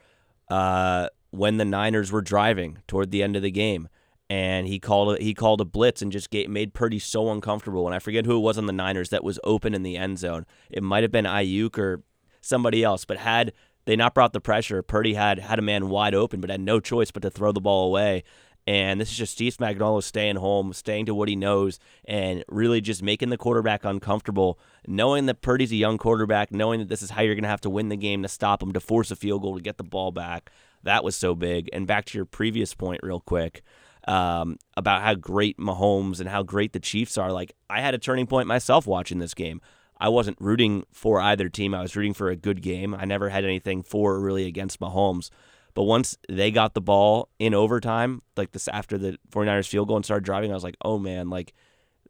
uh, 0.50 1.08
when 1.30 1.56
the 1.56 1.64
Niners 1.64 2.12
were 2.12 2.20
driving 2.20 2.76
toward 2.86 3.10
the 3.10 3.22
end 3.22 3.36
of 3.36 3.42
the 3.42 3.50
game, 3.50 3.88
and 4.28 4.68
he 4.68 4.78
called 4.78 5.16
a, 5.16 5.22
he 5.24 5.32
called 5.32 5.62
a 5.62 5.64
blitz 5.64 6.02
and 6.02 6.12
just 6.12 6.28
get, 6.28 6.50
made 6.50 6.74
Purdy 6.74 6.98
so 6.98 7.30
uncomfortable. 7.30 7.86
And 7.86 7.94
I 7.94 7.98
forget 7.98 8.26
who 8.26 8.36
it 8.36 8.40
was 8.40 8.58
on 8.58 8.66
the 8.66 8.72
Niners 8.74 9.08
that 9.08 9.24
was 9.24 9.40
open 9.44 9.72
in 9.72 9.82
the 9.82 9.96
end 9.96 10.18
zone. 10.18 10.44
It 10.68 10.82
might 10.82 11.04
have 11.04 11.10
been 11.10 11.24
Aiyuk 11.24 11.78
or 11.78 12.02
somebody 12.42 12.84
else, 12.84 13.06
but 13.06 13.16
had 13.16 13.54
they 13.86 13.96
not 13.96 14.12
brought 14.12 14.34
the 14.34 14.42
pressure, 14.42 14.82
Purdy 14.82 15.14
had 15.14 15.38
had 15.38 15.58
a 15.58 15.62
man 15.62 15.88
wide 15.88 16.14
open, 16.14 16.42
but 16.42 16.50
had 16.50 16.60
no 16.60 16.80
choice 16.80 17.10
but 17.10 17.22
to 17.22 17.30
throw 17.30 17.50
the 17.50 17.62
ball 17.62 17.86
away. 17.86 18.24
And 18.68 19.00
this 19.00 19.10
is 19.10 19.16
just 19.16 19.32
Steve 19.32 19.56
Spagnuolo 19.56 20.02
staying 20.02 20.36
home, 20.36 20.74
staying 20.74 21.06
to 21.06 21.14
what 21.14 21.30
he 21.30 21.36
knows, 21.36 21.80
and 22.04 22.44
really 22.48 22.82
just 22.82 23.02
making 23.02 23.30
the 23.30 23.38
quarterback 23.38 23.82
uncomfortable, 23.82 24.58
knowing 24.86 25.24
that 25.24 25.40
Purdy's 25.40 25.72
a 25.72 25.76
young 25.76 25.96
quarterback, 25.96 26.52
knowing 26.52 26.80
that 26.80 26.90
this 26.90 27.00
is 27.00 27.08
how 27.08 27.22
you're 27.22 27.34
going 27.34 27.44
to 27.44 27.48
have 27.48 27.62
to 27.62 27.70
win 27.70 27.88
the 27.88 27.96
game 27.96 28.20
to 28.20 28.28
stop 28.28 28.62
him, 28.62 28.72
to 28.72 28.80
force 28.80 29.10
a 29.10 29.16
field 29.16 29.40
goal, 29.40 29.56
to 29.56 29.62
get 29.62 29.78
the 29.78 29.84
ball 29.84 30.12
back. 30.12 30.50
That 30.82 31.02
was 31.02 31.16
so 31.16 31.34
big. 31.34 31.70
And 31.72 31.86
back 31.86 32.04
to 32.06 32.18
your 32.18 32.26
previous 32.26 32.74
point, 32.74 33.00
real 33.02 33.20
quick, 33.20 33.62
um, 34.06 34.58
about 34.76 35.00
how 35.00 35.14
great 35.14 35.56
Mahomes 35.56 36.20
and 36.20 36.28
how 36.28 36.42
great 36.42 36.74
the 36.74 36.78
Chiefs 36.78 37.16
are. 37.16 37.32
Like, 37.32 37.54
I 37.70 37.80
had 37.80 37.94
a 37.94 37.98
turning 37.98 38.26
point 38.26 38.48
myself 38.48 38.86
watching 38.86 39.18
this 39.18 39.32
game. 39.32 39.62
I 39.98 40.10
wasn't 40.10 40.36
rooting 40.42 40.84
for 40.92 41.22
either 41.22 41.48
team. 41.48 41.74
I 41.74 41.80
was 41.80 41.96
rooting 41.96 42.12
for 42.12 42.28
a 42.28 42.36
good 42.36 42.60
game. 42.60 42.94
I 42.94 43.06
never 43.06 43.30
had 43.30 43.46
anything 43.46 43.82
for 43.82 44.16
or 44.16 44.20
really 44.20 44.44
against 44.44 44.78
Mahomes. 44.78 45.30
But 45.78 45.84
once 45.84 46.18
they 46.28 46.50
got 46.50 46.74
the 46.74 46.80
ball 46.80 47.28
in 47.38 47.54
overtime, 47.54 48.20
like 48.36 48.50
this 48.50 48.66
after 48.66 48.98
the 48.98 49.16
49ers 49.30 49.68
field 49.68 49.86
goal 49.86 49.94
and 49.96 50.04
started 50.04 50.24
driving, 50.24 50.50
I 50.50 50.54
was 50.54 50.64
like, 50.64 50.74
oh 50.84 50.98
man, 50.98 51.30
like 51.30 51.54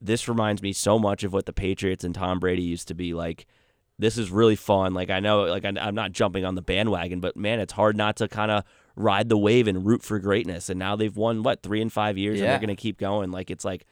this 0.01 0.27
reminds 0.27 0.63
me 0.63 0.73
so 0.73 0.99
much 0.99 1.23
of 1.23 1.35
what 1.35 1.45
the 1.45 1.53
Patriots 1.53 2.03
and 2.03 2.15
Tom 2.15 2.41
Brady 2.41 2.63
used 2.63 2.89
to 2.89 2.95
be 2.95 3.13
like. 3.13 3.45
This 3.99 4.17
is 4.17 4.31
really 4.31 4.57
fun. 4.57 4.95
Like 4.95 5.11
I 5.11 5.21
know, 5.21 5.43
like 5.43 5.67
I'm 5.67 5.95
not 5.95 6.13
jumping 6.13 6.47
on 6.47 6.55
the 6.55 6.63
bandwagon, 6.63 7.21
but 7.21 7.37
man, 7.37 7.61
it's 7.61 7.75
hard 7.75 7.95
not 7.95 8.17
to 8.17 8.29
kind 8.29 8.51
of 8.51 8.65
ride 8.97 9.29
the 9.29 9.37
wave 9.37 9.69
and 9.69 9.85
root 9.85 10.03
for 10.03 10.19
greatness. 10.19 10.71
And 10.71 10.79
now 10.79 10.97
they've 10.97 11.15
won 11.15 11.43
what 11.43 11.63
three 11.63 11.83
and 11.83 11.93
five 11.93 12.17
years, 12.17 12.39
Yeah. 12.39 12.45
and 12.45 12.53
they're 12.53 12.61
gonna 12.61 12.75
keep 12.75 12.97
going. 12.97 13.31
Like 13.33 13.51
it's 13.51 13.67
like, 13.67 13.85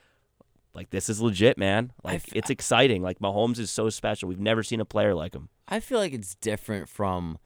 like 0.73 0.88
this 0.88 1.11
is 1.11 1.21
legit, 1.21 1.59
man. 1.59 1.92
Like 2.02 2.23
it's 2.35 2.49
exciting. 2.49 3.02
Like 3.02 3.18
Mahomes 3.18 3.59
is 3.59 3.71
so 3.71 3.90
special. 3.90 4.26
We've 4.26 4.40
never 4.40 4.62
seen 4.62 4.80
a 4.80 4.87
player 4.87 5.14
like 5.14 5.35
him. 5.35 5.50
I 5.68 5.80
feel 5.80 5.99
like 5.99 6.14
it's 6.14 6.35
different 6.37 6.88
from 6.88 7.37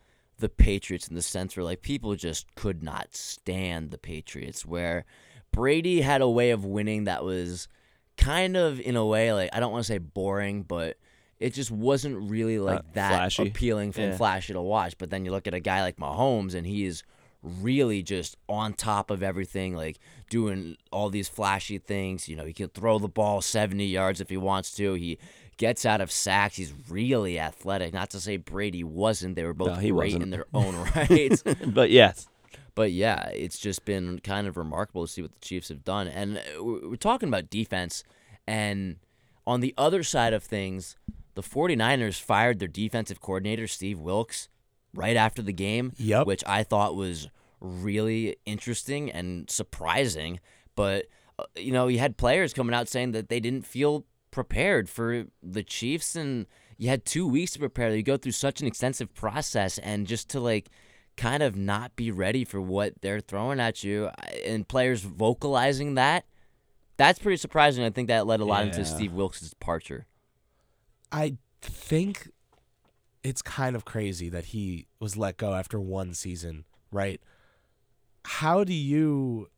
the 0.41 0.49
Patriots 0.49 1.09
in 1.09 1.15
the 1.15 1.23
sense 1.23 1.57
where 1.57 1.65
like 1.65 1.83
people 1.83 2.15
just 2.17 2.55
could 2.55 2.83
not 2.83 3.15
stand 3.15 3.91
the 3.91 3.99
Patriots 3.99 4.67
where 4.67 5.05
Brady 5.53 6.01
had 6.01 6.21
a 6.21 6.29
way 6.29 6.51
of 6.51 6.65
winning 6.65 7.05
that 7.05 7.25
was 7.25 7.69
kind 8.17 8.57
of 8.57 8.81
in 8.81 8.97
a 8.97 9.05
way 9.07 9.33
like 9.33 9.51
I 9.53 9.61
don't 9.61 9.73
want 9.73 9.85
to 9.85 9.93
say 9.93 9.99
boring 9.99 10.63
but 10.63 10.97
it 11.39 11.55
just 11.55 11.71
wasn't 11.71 12.31
really 12.31 12.59
like 12.59 12.81
Uh, 12.81 12.83
that 12.95 13.09
flashy. 13.11 13.49
appealing 13.49 13.95
and 13.97 14.13
Yeah. 14.13 14.17
flashy 14.17 14.53
to 14.53 14.61
watch 14.61 14.97
but 14.99 15.09
then 15.11 15.25
you 15.25 15.31
look 15.31 15.47
at 15.47 15.55
a 15.55 15.61
guy 15.61 15.81
like 15.83 15.97
Mahomes 15.97 16.55
and 16.55 16.67
he 16.67 16.85
is 16.85 17.03
really 17.43 18.03
just 18.03 18.37
on 18.49 18.75
top 18.75 19.11
of 19.11 19.23
everything 19.23 19.75
like 19.75 19.99
doing 20.29 20.77
all 20.93 21.09
these 21.11 21.29
flashy 21.29 21.79
things. 21.79 22.29
You 22.29 22.37
know 22.37 22.45
he 22.45 22.53
can 22.53 22.69
throw 22.69 22.99
the 22.99 23.09
ball 23.09 23.41
70 23.41 23.85
yards 23.87 24.21
if 24.21 24.29
he 24.31 24.37
wants 24.37 24.73
to. 24.77 24.95
He 24.95 25.19
gets 25.57 25.85
out 25.85 26.01
of 26.01 26.11
sacks. 26.11 26.57
He's 26.57 26.73
really 26.89 27.39
athletic. 27.39 27.93
Not 27.93 28.11
to 28.11 28.21
say 28.21 28.37
Brady 28.37 28.83
wasn't. 28.85 29.37
They 29.37 29.45
were 29.45 29.55
both 29.55 29.69
No, 29.69 29.75
great 29.77 29.93
wasn't. 29.93 30.23
in 30.25 30.31
their 30.31 30.47
own 30.55 30.75
right 30.95 31.43
but 31.67 31.91
yes, 31.91 32.29
but 32.75 32.93
yeah, 32.93 33.29
it's 33.31 33.59
just 33.59 33.85
been 33.85 34.19
kind 34.21 34.47
of 34.47 34.57
remarkable 34.57 35.07
to 35.07 35.13
see 35.13 35.23
what 35.23 35.33
the 35.33 35.41
Chiefs 35.41 35.69
have 35.69 35.85
done. 35.85 36.09
And 36.09 36.39
uh, 36.39 36.41
we're 36.63 36.89
we're 36.91 36.97
talking 36.97 37.29
about 37.29 37.51
defense. 37.51 38.05
And 38.47 38.97
on 39.47 39.61
the 39.61 39.75
other 39.79 40.03
side 40.03 40.33
of 40.33 40.43
things, 40.43 40.97
the 41.35 41.43
49ers 41.43 42.21
fired 42.21 42.59
their 42.59 42.69
defensive 42.69 43.21
coordinator, 43.21 43.67
Steve 43.67 43.99
Wilks, 43.99 44.49
right 44.95 45.17
after 45.17 45.43
the 45.43 45.53
game, 45.53 45.93
Yep. 45.99 46.27
which 46.27 46.43
I 46.47 46.63
thought 46.63 46.97
was 46.97 47.29
really 47.61 48.37
interesting 48.47 49.11
and 49.11 49.49
surprising. 49.51 50.41
But, 50.75 51.07
uh, 51.39 51.45
you 51.57 51.73
know, 51.73 51.89
you 51.89 51.99
had 51.99 52.17
players 52.17 52.53
coming 52.53 52.75
out 52.75 52.89
saying 52.89 53.13
that 53.13 53.29
they 53.29 53.41
didn't 53.41 53.67
feel 53.67 54.07
prepared 54.31 54.89
for 54.89 55.25
the 55.43 55.63
Chiefs. 55.63 56.17
And 56.17 56.47
you 56.79 56.89
had 56.89 57.05
two 57.05 57.27
weeks 57.27 57.53
to 57.53 57.59
prepare. 57.59 57.95
You 57.95 58.03
go 58.03 58.17
through 58.17 58.33
such 58.33 58.61
an 58.61 58.67
extensive 58.67 59.13
process. 59.15 59.79
And 59.79 60.07
just 60.07 60.29
to, 60.31 60.41
like, 60.41 60.71
kind 61.17 61.43
of 61.43 61.55
not 61.57 61.95
be 61.97 62.11
ready 62.11 62.45
for 62.45 62.61
what 62.61 62.95
they're 63.03 63.21
throwing 63.21 63.61
at 63.61 63.85
you 63.85 64.09
and 64.47 64.67
players 64.67 65.03
vocalizing 65.03 65.95
that 65.95 66.25
that's 66.97 67.19
pretty 67.19 67.37
surprising 67.37 67.85
i 67.85 67.91
think 67.91 68.09
that 68.09 68.27
led 68.27 68.41
a 68.41 68.45
lot 68.45 68.65
into 68.65 68.83
steve 68.87 69.13
wilks' 69.13 69.41
departure 69.51 70.07
I 71.13 71.37
think 71.61 72.31
it's 73.23 73.43
kind 73.43 73.77
of 73.77 73.85
crazy 73.85 74.29
that 74.31 74.47
he 74.47 74.87
was 74.99 75.17
let 75.17 75.37
go 75.37 75.55
after 75.55 75.79
one 75.79 76.15
season, 76.15 76.65
right? 76.91 77.21
How 78.25 78.65
do 78.65 78.73
you 78.73 79.49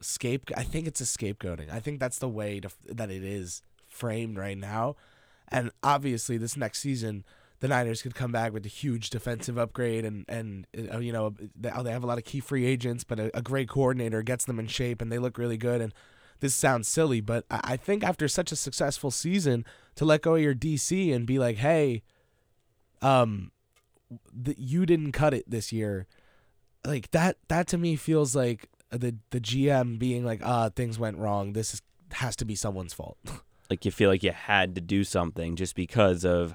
scape? 0.00 0.50
I 0.56 0.62
think 0.62 0.86
it's 0.86 1.00
a 1.00 1.04
scapegoating. 1.04 1.70
I 1.70 1.80
think 1.80 2.00
that's 2.00 2.18
the 2.18 2.28
way 2.28 2.60
to, 2.60 2.70
that 2.86 3.10
it 3.10 3.22
is 3.22 3.62
framed 3.88 4.38
right 4.38 4.58
now. 4.58 4.96
And 5.48 5.70
obviously, 5.82 6.36
this 6.36 6.56
next 6.56 6.80
season, 6.80 7.24
the 7.58 7.68
Niners 7.68 8.02
could 8.02 8.14
come 8.14 8.32
back 8.32 8.52
with 8.52 8.64
a 8.64 8.70
huge 8.70 9.10
defensive 9.10 9.58
upgrade, 9.58 10.04
and 10.04 10.24
and 10.28 10.66
uh, 10.92 10.98
you 10.98 11.12
know 11.12 11.34
they 11.58 11.70
they 11.82 11.90
have 11.90 12.04
a 12.04 12.06
lot 12.06 12.18
of 12.18 12.24
key 12.24 12.40
free 12.40 12.64
agents, 12.64 13.04
but 13.04 13.18
a, 13.18 13.36
a 13.36 13.42
great 13.42 13.68
coordinator 13.68 14.22
gets 14.22 14.44
them 14.44 14.58
in 14.58 14.66
shape, 14.66 15.02
and 15.02 15.10
they 15.10 15.18
look 15.18 15.36
really 15.36 15.58
good. 15.58 15.80
And 15.80 15.92
this 16.40 16.54
sounds 16.54 16.88
silly, 16.88 17.20
but 17.20 17.44
I 17.50 17.76
think 17.76 18.02
after 18.02 18.26
such 18.26 18.50
a 18.50 18.56
successful 18.56 19.10
season, 19.10 19.66
to 19.96 20.06
let 20.06 20.22
go 20.22 20.36
of 20.36 20.40
your 20.40 20.54
DC 20.54 21.14
and 21.14 21.26
be 21.26 21.38
like, 21.38 21.58
hey, 21.58 22.02
um, 23.02 23.52
th- 24.44 24.58
you 24.58 24.86
didn't 24.86 25.12
cut 25.12 25.34
it 25.34 25.48
this 25.48 25.72
year, 25.72 26.06
like 26.84 27.10
that. 27.12 27.36
That 27.48 27.66
to 27.68 27.78
me 27.78 27.96
feels 27.96 28.34
like 28.34 28.68
the 28.90 29.16
the 29.30 29.40
GM 29.40 29.98
being 29.98 30.24
like, 30.24 30.40
ah, 30.44 30.70
things 30.70 30.98
went 30.98 31.18
wrong. 31.18 31.52
This 31.52 31.74
is, 31.74 31.82
has 32.12 32.36
to 32.36 32.44
be 32.44 32.54
someone's 32.54 32.92
fault. 32.92 33.18
like 33.70 33.84
you 33.84 33.90
feel 33.90 34.10
like 34.10 34.22
you 34.22 34.32
had 34.32 34.74
to 34.74 34.80
do 34.80 35.04
something 35.04 35.56
just 35.56 35.74
because 35.74 36.24
of 36.24 36.54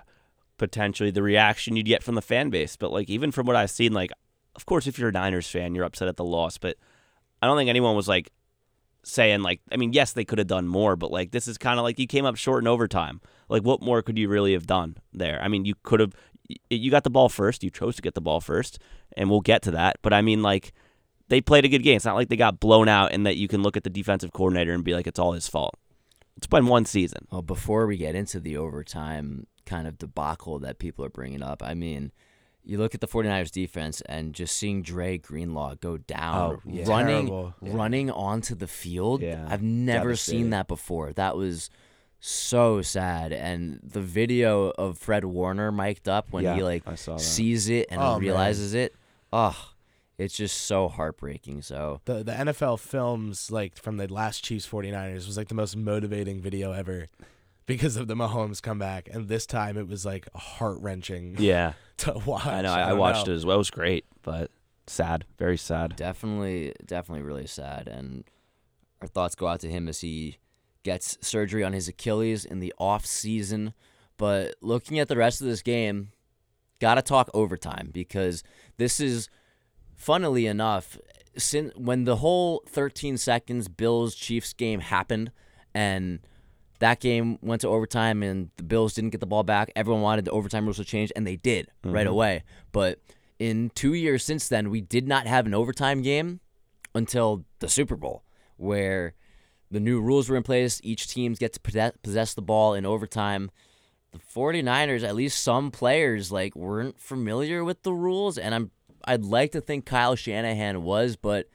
potentially 0.58 1.12
the 1.12 1.24
reaction 1.24 1.76
you'd 1.76 1.86
get 1.86 2.04
from 2.04 2.16
the 2.16 2.22
fan 2.22 2.50
base. 2.50 2.76
But 2.76 2.92
like 2.92 3.10
even 3.10 3.32
from 3.32 3.48
what 3.48 3.56
I've 3.56 3.72
seen, 3.72 3.94
like 3.94 4.12
of 4.56 4.66
course 4.66 4.86
if 4.86 5.00
you're 5.00 5.10
a 5.10 5.14
Niners 5.14 5.50
fan, 5.50 5.74
you're 5.74 5.86
upset 5.86 6.08
at 6.08 6.18
the 6.18 6.26
loss, 6.26 6.58
but 6.58 6.78
I 7.42 7.48
don't 7.48 7.58
think 7.58 7.70
anyone 7.70 7.96
was 7.96 8.08
like 8.08 8.32
saying 9.04 9.42
like 9.42 9.62
I 9.72 9.78
mean, 9.78 9.94
yes, 9.94 10.12
they 10.12 10.26
could 10.26 10.40
have 10.40 10.48
done 10.48 10.68
more, 10.68 10.96
but 10.96 11.12
like 11.12 11.32
this 11.32 11.48
is 11.48 11.58
kind 11.58 11.80
of 11.80 11.84
like 11.84 12.00
you 12.00 12.08
came 12.08 12.26
up 12.26 12.36
short 12.36 12.64
in 12.64 12.68
overtime. 12.68 13.22
Like 13.48 13.64
what 13.64 13.82
more 13.82 14.02
could 14.02 14.18
you 14.18 14.28
really 14.28 14.54
have 14.54 14.68
done 14.68 14.98
there? 15.14 15.42
I 15.42 15.48
mean, 15.48 15.66
you 15.66 15.76
could 15.84 16.02
have 16.02 16.14
you 16.70 16.92
got 16.92 17.04
the 17.04 17.10
ball 17.10 17.30
first, 17.30 17.64
you 17.64 17.70
chose 17.70 17.96
to 17.96 18.02
get 18.02 18.14
the 18.14 18.22
ball 18.22 18.42
first, 18.42 18.80
and 19.18 19.30
we'll 19.30 19.42
get 19.42 19.62
to 19.64 19.72
that. 19.72 19.98
But 20.02 20.14
I 20.14 20.22
mean 20.22 20.42
like 20.42 20.74
they 21.28 21.42
played 21.42 21.66
a 21.66 21.68
good 21.70 21.82
game. 21.84 21.96
It's 21.96 22.06
not 22.06 22.16
like 22.16 22.30
they 22.30 22.36
got 22.36 22.60
blown 22.60 22.88
out 22.88 23.12
and 23.12 23.26
that 23.26 23.36
you 23.38 23.48
can 23.48 23.64
look 23.64 23.76
at 23.78 23.84
the 23.84 23.90
defensive 23.90 24.32
coordinator 24.32 24.74
and 24.74 24.84
be 24.84 24.94
like 24.94 25.08
it's 25.08 25.20
all 25.20 25.32
his 25.34 25.48
fault. 25.48 25.76
It's 26.38 26.48
been 26.48 26.68
one 26.68 26.86
season. 26.86 27.28
well 27.32 27.42
before 27.42 27.88
we 27.88 27.98
get 27.98 28.14
into 28.14 28.40
the 28.40 28.58
overtime 28.58 29.48
kind 29.66 29.88
of 29.88 29.98
debacle 29.98 30.60
that 30.60 30.78
people 30.78 31.04
are 31.04 31.10
bringing 31.10 31.42
up 31.42 31.64
i 31.64 31.74
mean 31.74 32.12
you 32.64 32.78
look 32.78 32.94
at 32.94 33.02
the 33.02 33.08
49ers 33.08 33.50
defense 33.52 34.02
and 34.08 34.34
just 34.34 34.56
seeing 34.56 34.82
Dre 34.84 35.18
Greenlaw 35.18 35.76
go 35.76 35.98
down 35.98 36.36
Oh, 36.36 36.62
yeah. 36.66 36.84
running 36.88 37.28
Terrible. 37.28 37.54
running 37.62 38.10
onto 38.12 38.54
the 38.56 38.68
field. 38.68 39.22
Yeah, 39.22 39.46
I've 39.48 39.62
never 39.62 40.16
seen 40.16 40.50
that 40.50 40.68
before. 40.68 41.14
That 41.14 41.38
was 41.38 41.70
so 42.28 42.82
sad 42.82 43.32
and 43.32 43.80
the 43.84 44.02
video 44.02 44.70
of 44.72 44.98
Fred 44.98 45.26
Warner 45.26 45.72
mic'd 45.72 46.10
up 46.10 46.28
when 46.32 46.44
Yeah, 46.44 46.56
he 46.56 46.64
like 46.64 46.84
I 46.88 46.96
saw 46.96 47.14
that. 47.18 47.20
sees 47.22 47.70
it 47.70 47.88
and 47.90 48.02
Oh, 48.02 48.14
man. 48.14 48.20
realizes 48.22 48.74
it. 48.74 48.96
Oh, 49.32 49.56
it's 50.18 50.36
just 50.36 50.58
so 50.64 50.88
heartbreaking. 50.88 51.62
So 51.62 52.02
The 52.06 52.24
the 52.24 52.32
NFL 52.32 52.80
films 52.80 53.52
like 53.52 53.78
from 53.78 53.98
the 53.98 54.08
last 54.12 54.44
Chiefs 54.44 54.68
49ers 54.68 55.28
was 55.28 55.38
like 55.38 55.50
the 55.50 55.56
most 55.56 55.76
motivating 55.78 56.42
video 56.42 56.72
ever 56.72 57.08
because 57.68 57.96
of 57.96 58.08
the 58.08 58.16
Mahomes 58.16 58.62
comeback 58.62 59.10
and 59.12 59.28
this 59.28 59.46
time 59.46 59.78
it 59.78 59.88
was 59.88 60.06
like 60.06 60.28
heart 60.34 60.78
wrenching 60.82 61.36
Yeah, 61.40 61.74
to 61.98 62.14
watch. 62.26 62.46
I 62.46 62.62
know. 62.62 62.72
I, 62.74 62.86
I 62.86 62.90
don't 62.90 62.98
watched 63.00 63.28
know. 63.28 63.34
it 63.34 63.36
as 63.36 63.46
well. 63.46 63.56
It 63.56 63.60
was 63.60 63.70
great, 63.72 64.06
but 64.24 64.50
sad, 64.88 65.26
very 65.38 65.58
sad. 65.58 65.96
definitely 65.96 66.74
definitely 66.86 67.24
really 67.24 67.48
sad 67.48 67.88
and 67.88 68.24
our 69.02 69.08
thoughts 69.08 69.36
go 69.36 69.48
out 69.48 69.60
to 69.60 69.70
him 69.70 69.88
as 69.88 70.02
he 70.02 70.38
gets 70.86 71.18
surgery 71.20 71.64
on 71.64 71.74
his 71.74 71.90
Achilles 71.90 72.46
in 72.46 72.60
the 72.60 72.74
off 72.78 73.06
season 73.06 73.74
but 74.18 74.56
looking 74.62 75.00
at 75.00 75.10
the 75.10 75.18
rest 75.18 75.42
of 75.42 75.48
this 75.48 75.62
game 75.62 76.12
got 76.80 76.96
to 76.96 77.02
talk 77.02 77.30
overtime 77.34 77.90
because 77.92 78.44
this 78.78 79.02
is 79.02 79.30
funnily 79.96 80.46
enough 80.46 80.98
sin 81.38 81.74
when 81.76 82.06
the 82.06 82.18
whole 82.18 82.64
13 82.70 83.18
seconds 83.18 83.68
Bills 83.68 84.16
Chiefs 84.16 84.54
game 84.54 84.80
happened 84.80 85.32
and 85.74 86.20
that 86.80 87.00
game 87.00 87.38
went 87.42 87.62
to 87.62 87.68
overtime 87.68 88.24
and 88.24 88.50
the 88.58 88.64
Bills 88.64 88.94
didn't 88.94 89.12
get 89.12 89.20
the 89.20 89.26
ball 89.26 89.44
back. 89.44 89.72
Everyone 89.76 90.02
wanted 90.02 90.26
the 90.26 90.32
overtime 90.32 90.66
rules 90.66 90.78
to 90.78 90.86
change, 90.86 91.12
and 91.16 91.26
they 91.26 91.36
did 91.36 91.70
right 91.84 92.06
mm-hmm. 92.06 92.14
away. 92.14 92.44
But 92.72 93.00
in 93.40 93.72
two 93.76 93.94
years 93.94 94.24
since 94.24 94.48
then, 94.48 94.70
we 94.70 94.82
did 94.82 95.08
not 95.08 95.28
have 95.28 95.46
an 95.46 95.54
overtime 95.54 96.02
game 96.02 96.40
until 96.94 97.46
the 97.60 97.70
Super 97.70 97.96
Bowl, 97.96 98.24
where 98.58 99.14
the 99.72 99.80
new 99.80 100.00
rules 100.02 100.30
were 100.30 100.38
in 100.38 100.44
place. 100.44 100.80
Each 100.84 101.08
team 101.08 101.34
gets 101.34 101.58
to 101.58 101.92
possess- 102.02 102.34
the 102.34 102.42
ball 102.42 102.74
in 102.74 102.86
overtime. 102.86 103.52
The 104.12 104.20
49ers, 104.20 105.04
at 105.04 105.16
least 105.16 105.44
some 105.44 105.72
players, 105.72 106.32
like 106.32 106.56
weren't 106.56 107.00
familiar 107.00 107.64
with 107.64 107.84
the 107.84 107.94
rules, 107.94 108.38
and 108.38 108.56
I'm 108.56 108.72
I'd 109.08 109.24
like 109.24 109.52
to 109.52 109.62
think 109.62 109.86
Kyle 109.86 110.16
Shanahan 110.16 110.82
was, 110.82 111.16
but 111.16 111.48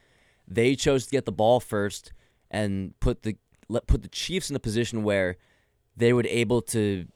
they 0.47 0.77
chose 0.77 1.07
to 1.07 1.11
get 1.11 1.25
the 1.25 1.33
ball 1.33 1.59
first 1.59 2.13
and 2.51 2.99
put 3.01 3.23
the 3.23 3.37
let 3.69 3.87
put 3.87 4.03
the 4.03 4.09
Chiefs 4.09 4.51
in 4.51 4.57
a 4.57 4.61
position 4.61 5.03
where 5.03 5.37
they 5.97 6.13
would 6.13 6.27
able 6.27 6.63
to 6.63 7.07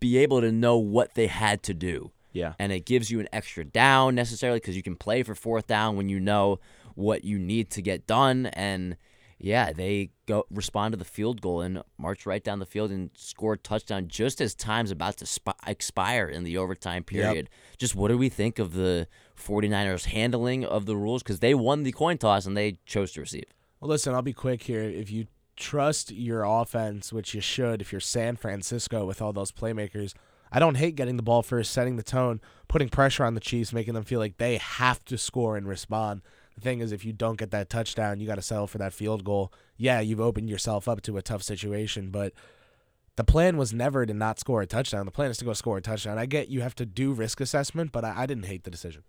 be 0.00 0.18
able 0.18 0.40
to 0.40 0.50
know 0.50 0.78
what 0.78 1.14
they 1.14 1.26
had 1.26 1.62
to 1.64 1.74
do. 1.74 2.10
Yeah. 2.32 2.54
And 2.58 2.72
it 2.72 2.84
gives 2.84 3.10
you 3.10 3.20
an 3.20 3.28
extra 3.32 3.64
down 3.64 4.14
necessarily 4.14 4.58
because 4.58 4.76
you 4.76 4.82
can 4.82 4.96
play 4.96 5.22
for 5.22 5.34
fourth 5.34 5.66
down 5.66 5.96
when 5.96 6.08
you 6.08 6.20
know 6.20 6.60
what 6.94 7.24
you 7.24 7.38
need 7.38 7.70
to 7.70 7.82
get 7.82 8.06
done. 8.06 8.46
And 8.46 8.96
yeah, 9.42 9.72
they 9.72 10.10
go 10.26 10.44
respond 10.50 10.92
to 10.92 10.98
the 10.98 11.04
field 11.04 11.40
goal 11.40 11.62
and 11.62 11.82
march 11.96 12.26
right 12.26 12.44
down 12.44 12.58
the 12.58 12.66
field 12.66 12.90
and 12.90 13.10
score 13.14 13.54
a 13.54 13.58
touchdown 13.58 14.06
just 14.06 14.40
as 14.40 14.54
time's 14.54 14.90
about 14.90 15.16
to 15.16 15.26
sp- 15.26 15.56
expire 15.66 16.28
in 16.28 16.44
the 16.44 16.58
overtime 16.58 17.02
period. 17.02 17.48
Just 17.78 17.94
what 17.94 18.08
do 18.08 18.18
we 18.18 18.28
think 18.28 18.58
of 18.58 18.74
the 18.74 19.08
49ers 19.36 20.04
handling 20.06 20.64
of 20.64 20.84
the 20.84 20.94
rules? 20.94 21.22
Because 21.22 21.40
they 21.40 21.54
won 21.54 21.84
the 21.84 21.92
coin 21.92 22.18
toss 22.18 22.44
and 22.44 22.54
they 22.56 22.78
chose 22.84 23.12
to 23.12 23.20
receive. 23.20 23.46
Well, 23.80 23.88
listen, 23.88 24.14
I'll 24.14 24.20
be 24.20 24.34
quick 24.34 24.64
here. 24.64 24.82
If 24.82 25.10
you 25.10 25.26
trust 25.56 26.12
your 26.12 26.44
offense, 26.44 27.12
which 27.12 27.34
you 27.34 27.40
should, 27.40 27.80
if 27.80 27.92
you're 27.92 28.00
San 28.00 28.36
Francisco 28.36 29.06
with 29.06 29.22
all 29.22 29.32
those 29.32 29.52
playmakers, 29.52 30.12
I 30.52 30.58
don't 30.58 30.76
hate 30.76 30.96
getting 30.96 31.16
the 31.16 31.22
ball 31.22 31.42
first, 31.42 31.72
setting 31.72 31.96
the 31.96 32.02
tone, 32.02 32.40
putting 32.68 32.88
pressure 32.88 33.24
on 33.24 33.34
the 33.34 33.40
Chiefs, 33.40 33.72
making 33.72 33.94
them 33.94 34.02
feel 34.02 34.18
like 34.18 34.36
they 34.36 34.58
have 34.58 35.04
to 35.06 35.16
score 35.16 35.56
and 35.56 35.66
respond. 35.66 36.22
Thing 36.60 36.80
is, 36.80 36.92
if 36.92 37.04
you 37.04 37.12
don't 37.12 37.38
get 37.38 37.50
that 37.50 37.68
touchdown, 37.70 38.20
you 38.20 38.26
got 38.26 38.36
to 38.36 38.42
settle 38.42 38.66
for 38.66 38.78
that 38.78 38.92
field 38.92 39.24
goal. 39.24 39.52
Yeah, 39.76 40.00
you've 40.00 40.20
opened 40.20 40.48
yourself 40.48 40.88
up 40.88 41.02
to 41.02 41.16
a 41.16 41.22
tough 41.22 41.42
situation, 41.42 42.10
but 42.10 42.32
the 43.16 43.24
plan 43.24 43.56
was 43.56 43.72
never 43.72 44.06
to 44.06 44.14
not 44.14 44.38
score 44.38 44.62
a 44.62 44.66
touchdown. 44.66 45.04
The 45.04 45.12
plan 45.12 45.30
is 45.30 45.38
to 45.38 45.44
go 45.44 45.52
score 45.52 45.78
a 45.78 45.82
touchdown. 45.82 46.18
I 46.18 46.26
get 46.26 46.48
you 46.48 46.60
have 46.60 46.74
to 46.76 46.86
do 46.86 47.12
risk 47.12 47.40
assessment, 47.40 47.92
but 47.92 48.04
I, 48.04 48.22
I 48.22 48.26
didn't 48.26 48.46
hate 48.46 48.64
the 48.64 48.70
decision. 48.70 49.02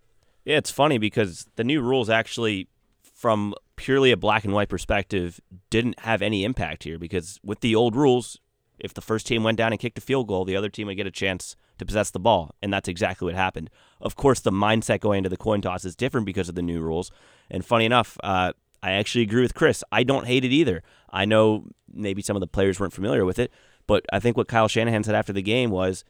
Yeah, 0.44 0.58
it's 0.58 0.72
funny 0.72 0.98
because 0.98 1.46
the 1.56 1.64
new 1.64 1.82
rules 1.82 2.10
actually, 2.10 2.68
from 3.04 3.54
purely 3.76 4.12
a 4.12 4.18
black 4.18 4.44
and 4.44 4.54
white 4.54 4.70
perspective, 4.70 5.40
didn't 5.70 6.00
have 6.00 6.22
any 6.22 6.44
impact 6.44 6.84
here 6.84 6.98
because 6.98 7.40
with 7.44 7.60
the 7.60 7.76
old 7.76 7.96
rules, 7.96 8.40
if 8.84 8.94
the 8.94 9.02
first 9.02 9.28
team 9.28 9.44
went 9.44 9.58
down 9.58 9.72
and 9.72 9.80
kicked 9.80 9.98
a 9.98 10.02
field 10.02 10.28
goal, 10.28 10.44
the 10.44 10.56
other 10.56 10.70
team 10.70 10.88
would 10.88 10.98
get 10.98 11.08
a 11.08 11.12
chance 11.12 11.56
to 11.78 11.86
possess 11.86 12.12
the 12.12 12.20
ball, 12.20 12.56
and 12.62 12.74
that's 12.74 12.88
exactly 12.88 13.26
what 13.26 13.36
happened. 13.36 13.70
Of 14.00 14.16
course, 14.16 14.40
the 14.40 14.52
mindset 14.52 15.00
going 15.00 15.20
into 15.20 15.30
the 15.30 15.38
coin 15.38 15.62
toss 15.62 15.86
is 15.86 15.96
different 15.96 16.26
because 16.26 16.50
of 16.50 16.56
the 16.56 16.62
new 16.62 16.82
rules. 16.82 17.12
And 17.50 17.66
funny 17.66 17.86
enough, 17.86 18.18
uh, 18.24 18.54
I 18.84 18.92
actually 18.92 19.22
agree 19.22 19.42
with 19.42 19.54
Kris. 19.54 19.84
I 19.92 20.04
don't 20.04 20.28
hate 20.28 20.44
it 20.44 20.52
either. 20.52 20.84
I 21.12 21.26
know 21.26 21.68
maybe 21.94 22.22
some 22.22 22.36
of 22.36 22.40
the 22.40 22.48
players 22.48 22.80
weren't 22.80 22.94
familiar 22.94 23.26
with 23.26 23.40
it, 23.40 23.52
but 23.88 24.06
I 24.12 24.20
think 24.20 24.38
what 24.38 24.48
Kyle 24.48 24.68
Shanahan 24.68 25.04
said 25.04 25.16
after 25.16 25.34
the 25.34 25.42
game 25.42 25.70
was 25.70 26.04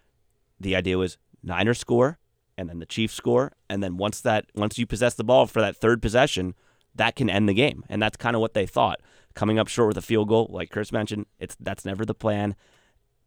the 0.59 0.75
idea 0.75 0.97
was 0.97 1.17
Niners 1.43 1.79
score, 1.79 2.19
and 2.57 2.69
then 2.69 2.79
the 2.79 2.85
Chiefs 2.85 3.15
score, 3.15 3.53
and 3.69 3.81
then 3.81 3.97
once 3.97 4.21
that 4.21 4.45
once 4.55 4.77
you 4.77 4.85
possess 4.85 5.15
the 5.15 5.23
ball 5.23 5.47
for 5.47 5.61
that 5.61 5.75
third 5.75 6.01
possession, 6.01 6.53
that 6.95 7.15
can 7.15 7.29
end 7.29 7.49
the 7.49 7.53
game, 7.53 7.83
and 7.89 8.01
that's 8.01 8.17
kind 8.17 8.35
of 8.35 8.41
what 8.41 8.53
they 8.53 8.65
thought. 8.65 9.01
Coming 9.33 9.59
up 9.59 9.67
short 9.67 9.89
with 9.89 9.97
a 9.97 10.01
field 10.01 10.27
goal, 10.27 10.47
like 10.51 10.69
Kris 10.69 10.91
mentioned, 10.91 11.25
it's 11.39 11.55
that's 11.59 11.85
never 11.85 12.05
the 12.05 12.13
plan. 12.13 12.55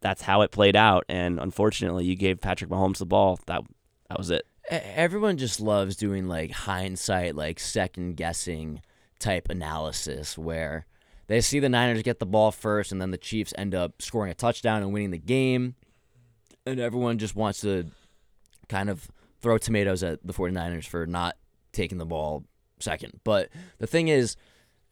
That's 0.01 0.21
how 0.21 0.41
it 0.41 0.51
played 0.51 0.75
out, 0.75 1.03
and 1.09 1.39
unfortunately, 1.39 2.05
you 2.05 2.15
gave 2.15 2.39
Patrick 2.41 2.69
Mahomes 2.69 2.97
the 2.99 3.05
ball. 3.05 3.39
That 3.47 3.63
that 4.09 4.17
was 4.17 4.29
it. 4.29 4.45
Everyone 4.69 5.37
just 5.37 5.59
loves 5.59 5.95
doing 5.95 6.27
like 6.27 6.51
hindsight, 6.51 7.35
like 7.35 7.59
second 7.59 8.15
guessing 8.15 8.81
type 9.19 9.49
analysis 9.49 10.37
where 10.37 10.85
they 11.27 11.41
see 11.41 11.59
the 11.59 11.69
Niners 11.69 12.01
get 12.03 12.19
the 12.19 12.25
ball 12.25 12.51
first 12.51 12.91
and 12.91 13.01
then 13.01 13.11
the 13.11 13.17
Chiefs 13.17 13.53
end 13.57 13.73
up 13.73 14.01
scoring 14.01 14.31
a 14.31 14.35
touchdown 14.35 14.81
and 14.81 14.93
winning 14.93 15.11
the 15.11 15.17
game. 15.17 15.75
And 16.65 16.79
everyone 16.79 17.17
just 17.17 17.35
wants 17.35 17.61
to 17.61 17.85
kind 18.69 18.89
of 18.89 19.07
throw 19.41 19.57
tomatoes 19.57 20.03
at 20.03 20.25
the 20.25 20.33
49ers 20.33 20.87
for 20.87 21.05
not 21.05 21.35
taking 21.71 21.97
the 21.97 22.05
ball 22.05 22.43
second. 22.79 23.19
But 23.23 23.49
the 23.77 23.87
thing 23.87 24.07
is, 24.07 24.35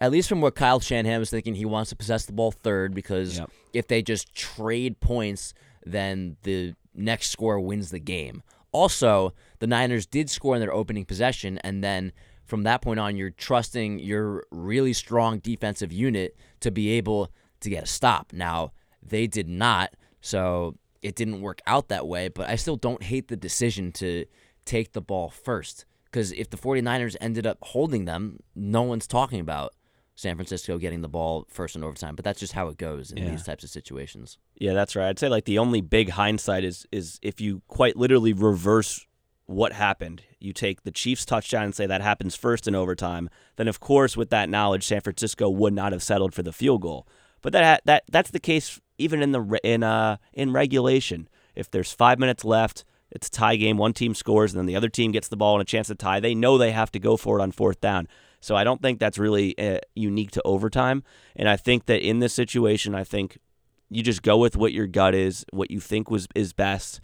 at 0.03 0.11
least 0.11 0.27
from 0.27 0.41
what 0.41 0.53
Kyle 0.53 0.81
Shanahan 0.81 1.19
was 1.21 1.29
thinking, 1.29 1.55
he 1.55 1.63
wants 1.63 1.89
to 1.91 1.95
possess 1.95 2.25
the 2.25 2.33
ball 2.33 2.51
third 2.51 2.93
because 2.93 3.37
Yep. 3.37 3.49
if 3.71 3.87
they 3.87 4.01
just 4.01 4.35
trade 4.35 4.99
points, 4.99 5.53
then 5.85 6.35
the 6.43 6.73
next 6.93 7.29
score 7.29 7.57
wins 7.57 7.89
the 7.89 7.99
game. 8.01 8.43
Also, 8.73 9.33
the 9.59 9.67
Niners 9.67 10.05
did 10.05 10.29
score 10.29 10.55
in 10.55 10.59
their 10.59 10.73
opening 10.73 11.05
possession, 11.05 11.57
and 11.59 11.81
then 11.81 12.11
from 12.43 12.63
that 12.63 12.81
point 12.81 12.99
on, 12.99 13.15
you're 13.15 13.29
trusting 13.29 13.99
your 13.99 14.45
really 14.51 14.91
strong 14.91 15.39
defensive 15.39 15.93
unit 15.93 16.35
to 16.59 16.69
be 16.69 16.89
able 16.89 17.31
to 17.61 17.69
get 17.69 17.83
a 17.85 17.87
stop. 17.87 18.33
Now, 18.33 18.73
they 19.01 19.25
did 19.25 19.47
not, 19.47 19.93
so 20.19 20.75
it 21.01 21.15
didn't 21.15 21.39
work 21.39 21.61
out 21.65 21.87
that 21.87 22.05
way, 22.09 22.27
but 22.27 22.49
I 22.49 22.57
still 22.57 22.75
don't 22.75 23.03
hate 23.03 23.29
the 23.29 23.37
decision 23.37 23.93
to 23.93 24.25
take 24.65 24.91
the 24.91 25.01
ball 25.01 25.29
first. 25.29 25.85
Because 26.03 26.33
if 26.33 26.49
the 26.49 26.57
49ers 26.57 27.15
ended 27.21 27.47
up 27.47 27.59
holding 27.61 28.03
them, 28.03 28.39
no 28.53 28.81
one's 28.81 29.07
talking 29.07 29.39
about 29.39 29.73
San 30.23 30.35
Francisco 30.35 30.77
getting 30.79 31.01
the 31.01 31.07
ball 31.09 31.45
first 31.49 31.75
in 31.75 31.83
overtime. 31.83 32.15
But 32.15 32.25
that's 32.25 32.39
just 32.39 32.53
how 32.53 32.67
it 32.69 32.77
goes 32.77 33.11
in 33.11 33.19
Yeah. 33.19 33.29
these 33.29 33.43
types 33.43 33.63
of 33.63 33.69
situations. 33.69 34.37
Yeah, 34.57 34.73
that's 34.73 34.95
right. 34.95 35.07
I'd 35.09 35.19
say 35.19 35.29
like 35.29 35.45
the 35.45 35.59
only 35.59 35.81
big 35.81 36.09
hindsight 36.11 36.63
is 36.63 36.87
is 36.91 37.19
if 37.21 37.39
you 37.39 37.61
quite 37.67 37.95
literally 37.95 38.33
reverse 38.33 39.05
what 39.45 39.73
happened. 39.73 40.23
You 40.39 40.53
take 40.53 40.83
the 40.83 40.91
Chiefs 40.91 41.25
touchdown 41.25 41.63
and 41.65 41.75
say 41.75 41.85
that 41.85 42.01
happens 42.01 42.33
first 42.35 42.65
in 42.67 42.73
overtime. 42.75 43.29
Then 43.57 43.67
of 43.67 43.79
course 43.81 44.15
with 44.17 44.29
that 44.29 44.49
knowledge 44.49 44.85
San 44.87 45.01
Francisco 45.01 45.49
would 45.49 45.73
not 45.73 45.91
have 45.91 46.01
settled 46.01 46.33
for 46.33 46.41
the 46.43 46.53
field 46.53 46.81
goal. 46.81 47.05
But 47.41 47.51
that 47.53 47.81
that 47.85 48.03
that's 48.09 48.31
the 48.31 48.39
case 48.39 48.79
even 48.97 49.21
in 49.21 49.33
the 49.33 49.59
in 49.63 49.83
uh 49.83 50.15
in 50.33 50.53
regulation. 50.53 51.27
If 51.55 51.69
there's 51.69 51.91
5 51.91 52.17
minutes 52.17 52.43
left, 52.45 52.85
it's 53.11 53.27
a 53.27 53.31
tie 53.31 53.57
game, 53.57 53.77
one 53.77 53.93
team 53.93 54.15
scores 54.15 54.53
and 54.53 54.59
then 54.59 54.65
the 54.65 54.75
other 54.77 54.89
team 54.89 55.11
gets 55.11 55.27
the 55.27 55.37
ball 55.37 55.55
and 55.55 55.61
a 55.61 55.65
chance 55.65 55.87
to 55.87 55.95
tie. 55.95 56.19
They 56.21 56.33
know 56.33 56.57
they 56.57 56.71
have 56.71 56.91
to 56.93 56.99
go 56.99 57.17
for 57.17 57.37
it 57.37 57.43
on 57.43 57.51
fourth 57.51 57.79
down. 57.81 58.07
So 58.43 58.55
I 58.57 58.63
don't 58.65 58.81
think 58.81 58.99
that's 58.99 59.17
really 59.17 59.57
uh, 59.57 59.79
unique 59.95 60.31
to 60.31 60.41
overtime. 60.43 61.03
And 61.35 61.47
I 61.47 61.55
think 61.55 61.85
that 61.85 62.05
in 62.05 62.19
this 62.19 62.33
situation, 62.33 62.93
I 62.93 63.03
think 63.05 63.37
you 63.89 64.03
just 64.03 64.21
go 64.21 64.37
with 64.37 64.57
what 64.57 64.73
your 64.73 64.85
gut 64.87 65.15
is, 65.15 65.45
what 65.51 65.71
you 65.71 65.79
think 65.79 66.11
was 66.11 66.27
is 66.35 66.51
best. 66.51 66.99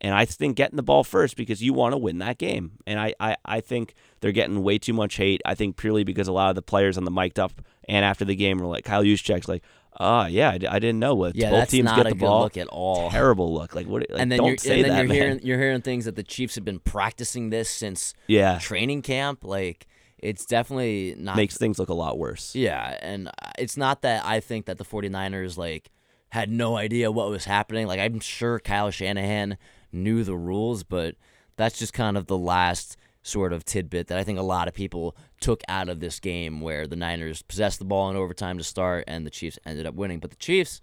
And 0.00 0.14
I 0.14 0.26
think 0.26 0.56
getting 0.56 0.76
the 0.76 0.82
ball 0.82 1.02
first 1.02 1.36
because 1.36 1.62
you 1.62 1.72
want 1.72 1.92
to 1.94 1.96
win 1.98 2.18
that 2.18 2.36
game. 2.36 2.72
And 2.86 3.00
I, 3.00 3.14
I, 3.18 3.36
I 3.46 3.60
think 3.60 3.94
they're 4.20 4.32
getting 4.32 4.62
way 4.62 4.76
too 4.76 4.92
much 4.92 5.16
hate. 5.16 5.40
I 5.46 5.54
think 5.54 5.76
purely 5.78 6.04
because 6.04 6.28
a 6.28 6.32
lot 6.32 6.50
of 6.50 6.56
the 6.56 6.62
players 6.62 6.98
on 6.98 7.04
the 7.04 7.10
mic'd 7.10 7.38
up 7.40 7.52
and 7.88 8.04
after 8.04 8.26
the 8.26 8.34
game 8.36 8.58
were 8.58 8.66
like, 8.66 8.84
Kyle 8.84 9.02
Juszczyk's 9.02 9.48
like, 9.48 9.62
ah, 9.98 10.26
yeah, 10.26 10.50
I 10.50 10.58
didn't 10.78 10.98
know 10.98 11.14
what 11.14 11.34
Yeah, 11.34 11.50
both 11.50 11.70
teams 11.70 11.86
not 11.86 11.96
get 11.96 12.08
the 12.10 12.14
ball. 12.16 12.42
look 12.42 12.58
at 12.58 12.66
all. 12.66 13.10
Terrible 13.10 13.54
look. 13.54 13.74
Like 13.74 13.86
what? 13.86 14.10
Like, 14.10 14.20
and 14.20 14.30
then 14.30 14.38
don't 14.38 14.48
you're, 14.48 14.56
say 14.58 14.74
and 14.82 14.84
then 14.84 14.90
that, 14.90 14.98
you're 14.98 15.08
man. 15.08 15.16
hearing 15.16 15.40
you're 15.44 15.58
hearing 15.58 15.80
things 15.80 16.04
that 16.04 16.16
the 16.16 16.22
Chiefs 16.24 16.56
have 16.56 16.64
been 16.66 16.80
practicing 16.80 17.48
this 17.48 17.70
since 17.70 18.12
Yeah. 18.26 18.58
training 18.58 19.00
camp. 19.00 19.44
Like 19.44 19.86
it's 20.24 20.46
definitely 20.46 21.14
not 21.18 21.36
Makes 21.36 21.58
things 21.58 21.78
look 21.78 21.90
a 21.90 21.94
lot 21.94 22.18
worse. 22.18 22.54
Yeah, 22.54 22.98
and 23.02 23.28
uh, 23.28 23.50
it's 23.58 23.76
not 23.76 24.02
that 24.02 24.24
I 24.24 24.40
think 24.40 24.64
that 24.66 24.78
the 24.78 24.84
49ers 24.84 25.58
like 25.58 25.90
had 26.30 26.50
no 26.50 26.76
idea 26.76 27.12
what 27.12 27.28
was 27.28 27.44
happening. 27.44 27.86
Like 27.86 28.00
I'm 28.00 28.20
sure 28.20 28.58
Kyle 28.58 28.90
Shanahan 28.90 29.58
knew 29.92 30.24
the 30.24 30.36
rules, 30.36 30.82
but 30.82 31.16
that's 31.56 31.78
just 31.78 31.92
kind 31.92 32.16
of 32.16 32.26
the 32.26 32.38
last 32.38 32.96
sort 33.22 33.52
of 33.52 33.64
tidbit 33.64 34.08
that 34.08 34.18
I 34.18 34.24
think 34.24 34.38
a 34.38 34.42
lot 34.42 34.66
of 34.66 34.74
people 34.74 35.14
took 35.40 35.62
out 35.68 35.88
of 35.88 36.00
this 36.00 36.20
game 36.20 36.60
where 36.60 36.86
the 36.86 36.96
Niners 36.96 37.42
possessed 37.42 37.78
the 37.78 37.84
ball 37.84 38.10
in 38.10 38.16
overtime 38.16 38.58
to 38.58 38.64
start 38.64 39.04
and 39.06 39.26
the 39.26 39.30
Chiefs 39.30 39.58
ended 39.66 39.86
up 39.86 39.94
winning. 39.94 40.20
But 40.20 40.30
the 40.30 40.36
Chiefs, 40.36 40.80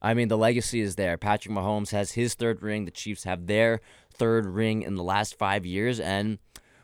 I 0.00 0.12
mean, 0.12 0.28
the 0.28 0.38
legacy 0.38 0.82
is 0.82 0.96
there. 0.96 1.16
Patrick 1.16 1.54
Mahomes 1.54 1.90
has 1.92 2.12
his 2.12 2.34
third 2.34 2.62
ring. 2.62 2.84
The 2.84 2.90
Chiefs 2.90 3.24
have 3.24 3.46
their 3.46 3.80
third 4.12 4.46
ring 4.46 4.82
in 4.82 4.96
the 4.96 5.02
last 5.02 5.38
five 5.38 5.64
years. 5.64 5.98
And 5.98 6.38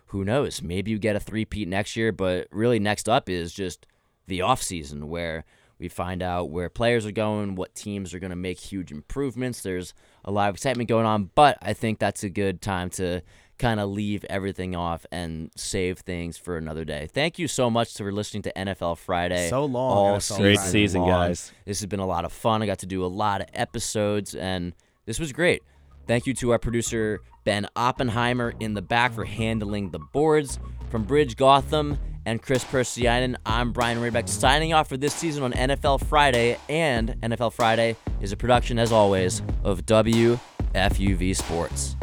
who 0.08 0.24
knows? 0.24 0.62
Maybe 0.62 0.90
you 0.90 0.98
get 0.98 1.16
a 1.16 1.20
three-peat 1.20 1.68
next 1.68 1.96
year. 1.96 2.12
But 2.12 2.48
really, 2.50 2.78
next 2.78 3.08
up 3.08 3.28
is 3.28 3.52
just 3.52 3.86
the 4.26 4.40
offseason 4.40 5.04
where 5.04 5.44
we 5.78 5.88
find 5.88 6.22
out 6.22 6.50
where 6.50 6.68
players 6.68 7.06
are 7.06 7.12
going, 7.12 7.54
what 7.54 7.74
teams 7.74 8.12
are 8.12 8.18
going 8.18 8.30
to 8.30 8.36
make 8.36 8.58
huge 8.58 8.90
improvements. 8.90 9.62
There's 9.62 9.94
a 10.24 10.30
lot 10.30 10.48
of 10.48 10.56
excitement 10.56 10.88
going 10.88 11.06
on, 11.06 11.30
but 11.34 11.56
I 11.62 11.72
think 11.72 11.98
that's 11.98 12.24
a 12.24 12.28
good 12.28 12.60
time 12.60 12.90
to 12.90 13.22
kind 13.58 13.80
of 13.80 13.88
leave 13.88 14.24
everything 14.28 14.74
off 14.74 15.06
and 15.10 15.50
save 15.56 15.98
things 15.98 16.36
for 16.36 16.56
another 16.56 16.84
day. 16.84 17.08
Thank 17.12 17.38
you 17.38 17.48
so 17.48 17.70
much 17.70 17.96
for 17.96 18.10
listening 18.10 18.42
to 18.44 18.52
NFL 18.54 18.98
Friday. 18.98 19.48
So 19.48 19.64
long, 19.64 19.96
all 19.96 20.16
NFL 20.16 20.22
season 20.22 20.42
Great 20.42 20.60
season, 20.60 21.00
long. 21.02 21.10
guys. 21.10 21.52
This 21.64 21.80
has 21.80 21.86
been 21.86 22.00
a 22.00 22.06
lot 22.06 22.24
of 22.24 22.32
fun. 22.32 22.62
I 22.62 22.66
got 22.66 22.78
to 22.80 22.86
do 22.86 23.04
a 23.04 23.06
lot 23.06 23.40
of 23.40 23.48
episodes, 23.54 24.34
and 24.34 24.74
this 25.06 25.20
was 25.20 25.32
great. 25.32 25.62
Thank 26.08 26.26
you 26.26 26.32
to 26.34 26.52
our 26.52 26.58
producer 26.58 27.20
Ben 27.44 27.66
Oppenheimer 27.76 28.54
in 28.60 28.72
the 28.72 28.80
back 28.80 29.12
for 29.12 29.26
handling 29.26 29.90
the 29.90 29.98
boards. 29.98 30.58
From 30.88 31.04
Brij 31.04 31.34
Gautam 31.34 31.98
and 32.24 32.40
Kris 32.40 32.64
Pursiainen, 32.64 33.36
I'm 33.44 33.72
Brian 33.72 33.98
Rabacs 33.98 34.30
signing 34.30 34.72
off 34.72 34.88
for 34.88 34.96
this 34.96 35.12
season 35.12 35.42
on 35.42 35.52
NFL 35.52 36.06
Friday. 36.06 36.56
And 36.70 37.10
NFL 37.20 37.52
Friday 37.52 37.94
is 38.22 38.32
a 38.32 38.38
production, 38.38 38.78
as 38.78 38.90
always, 38.90 39.42
of 39.64 39.84
WFUV 39.84 41.36
Sports. 41.36 41.94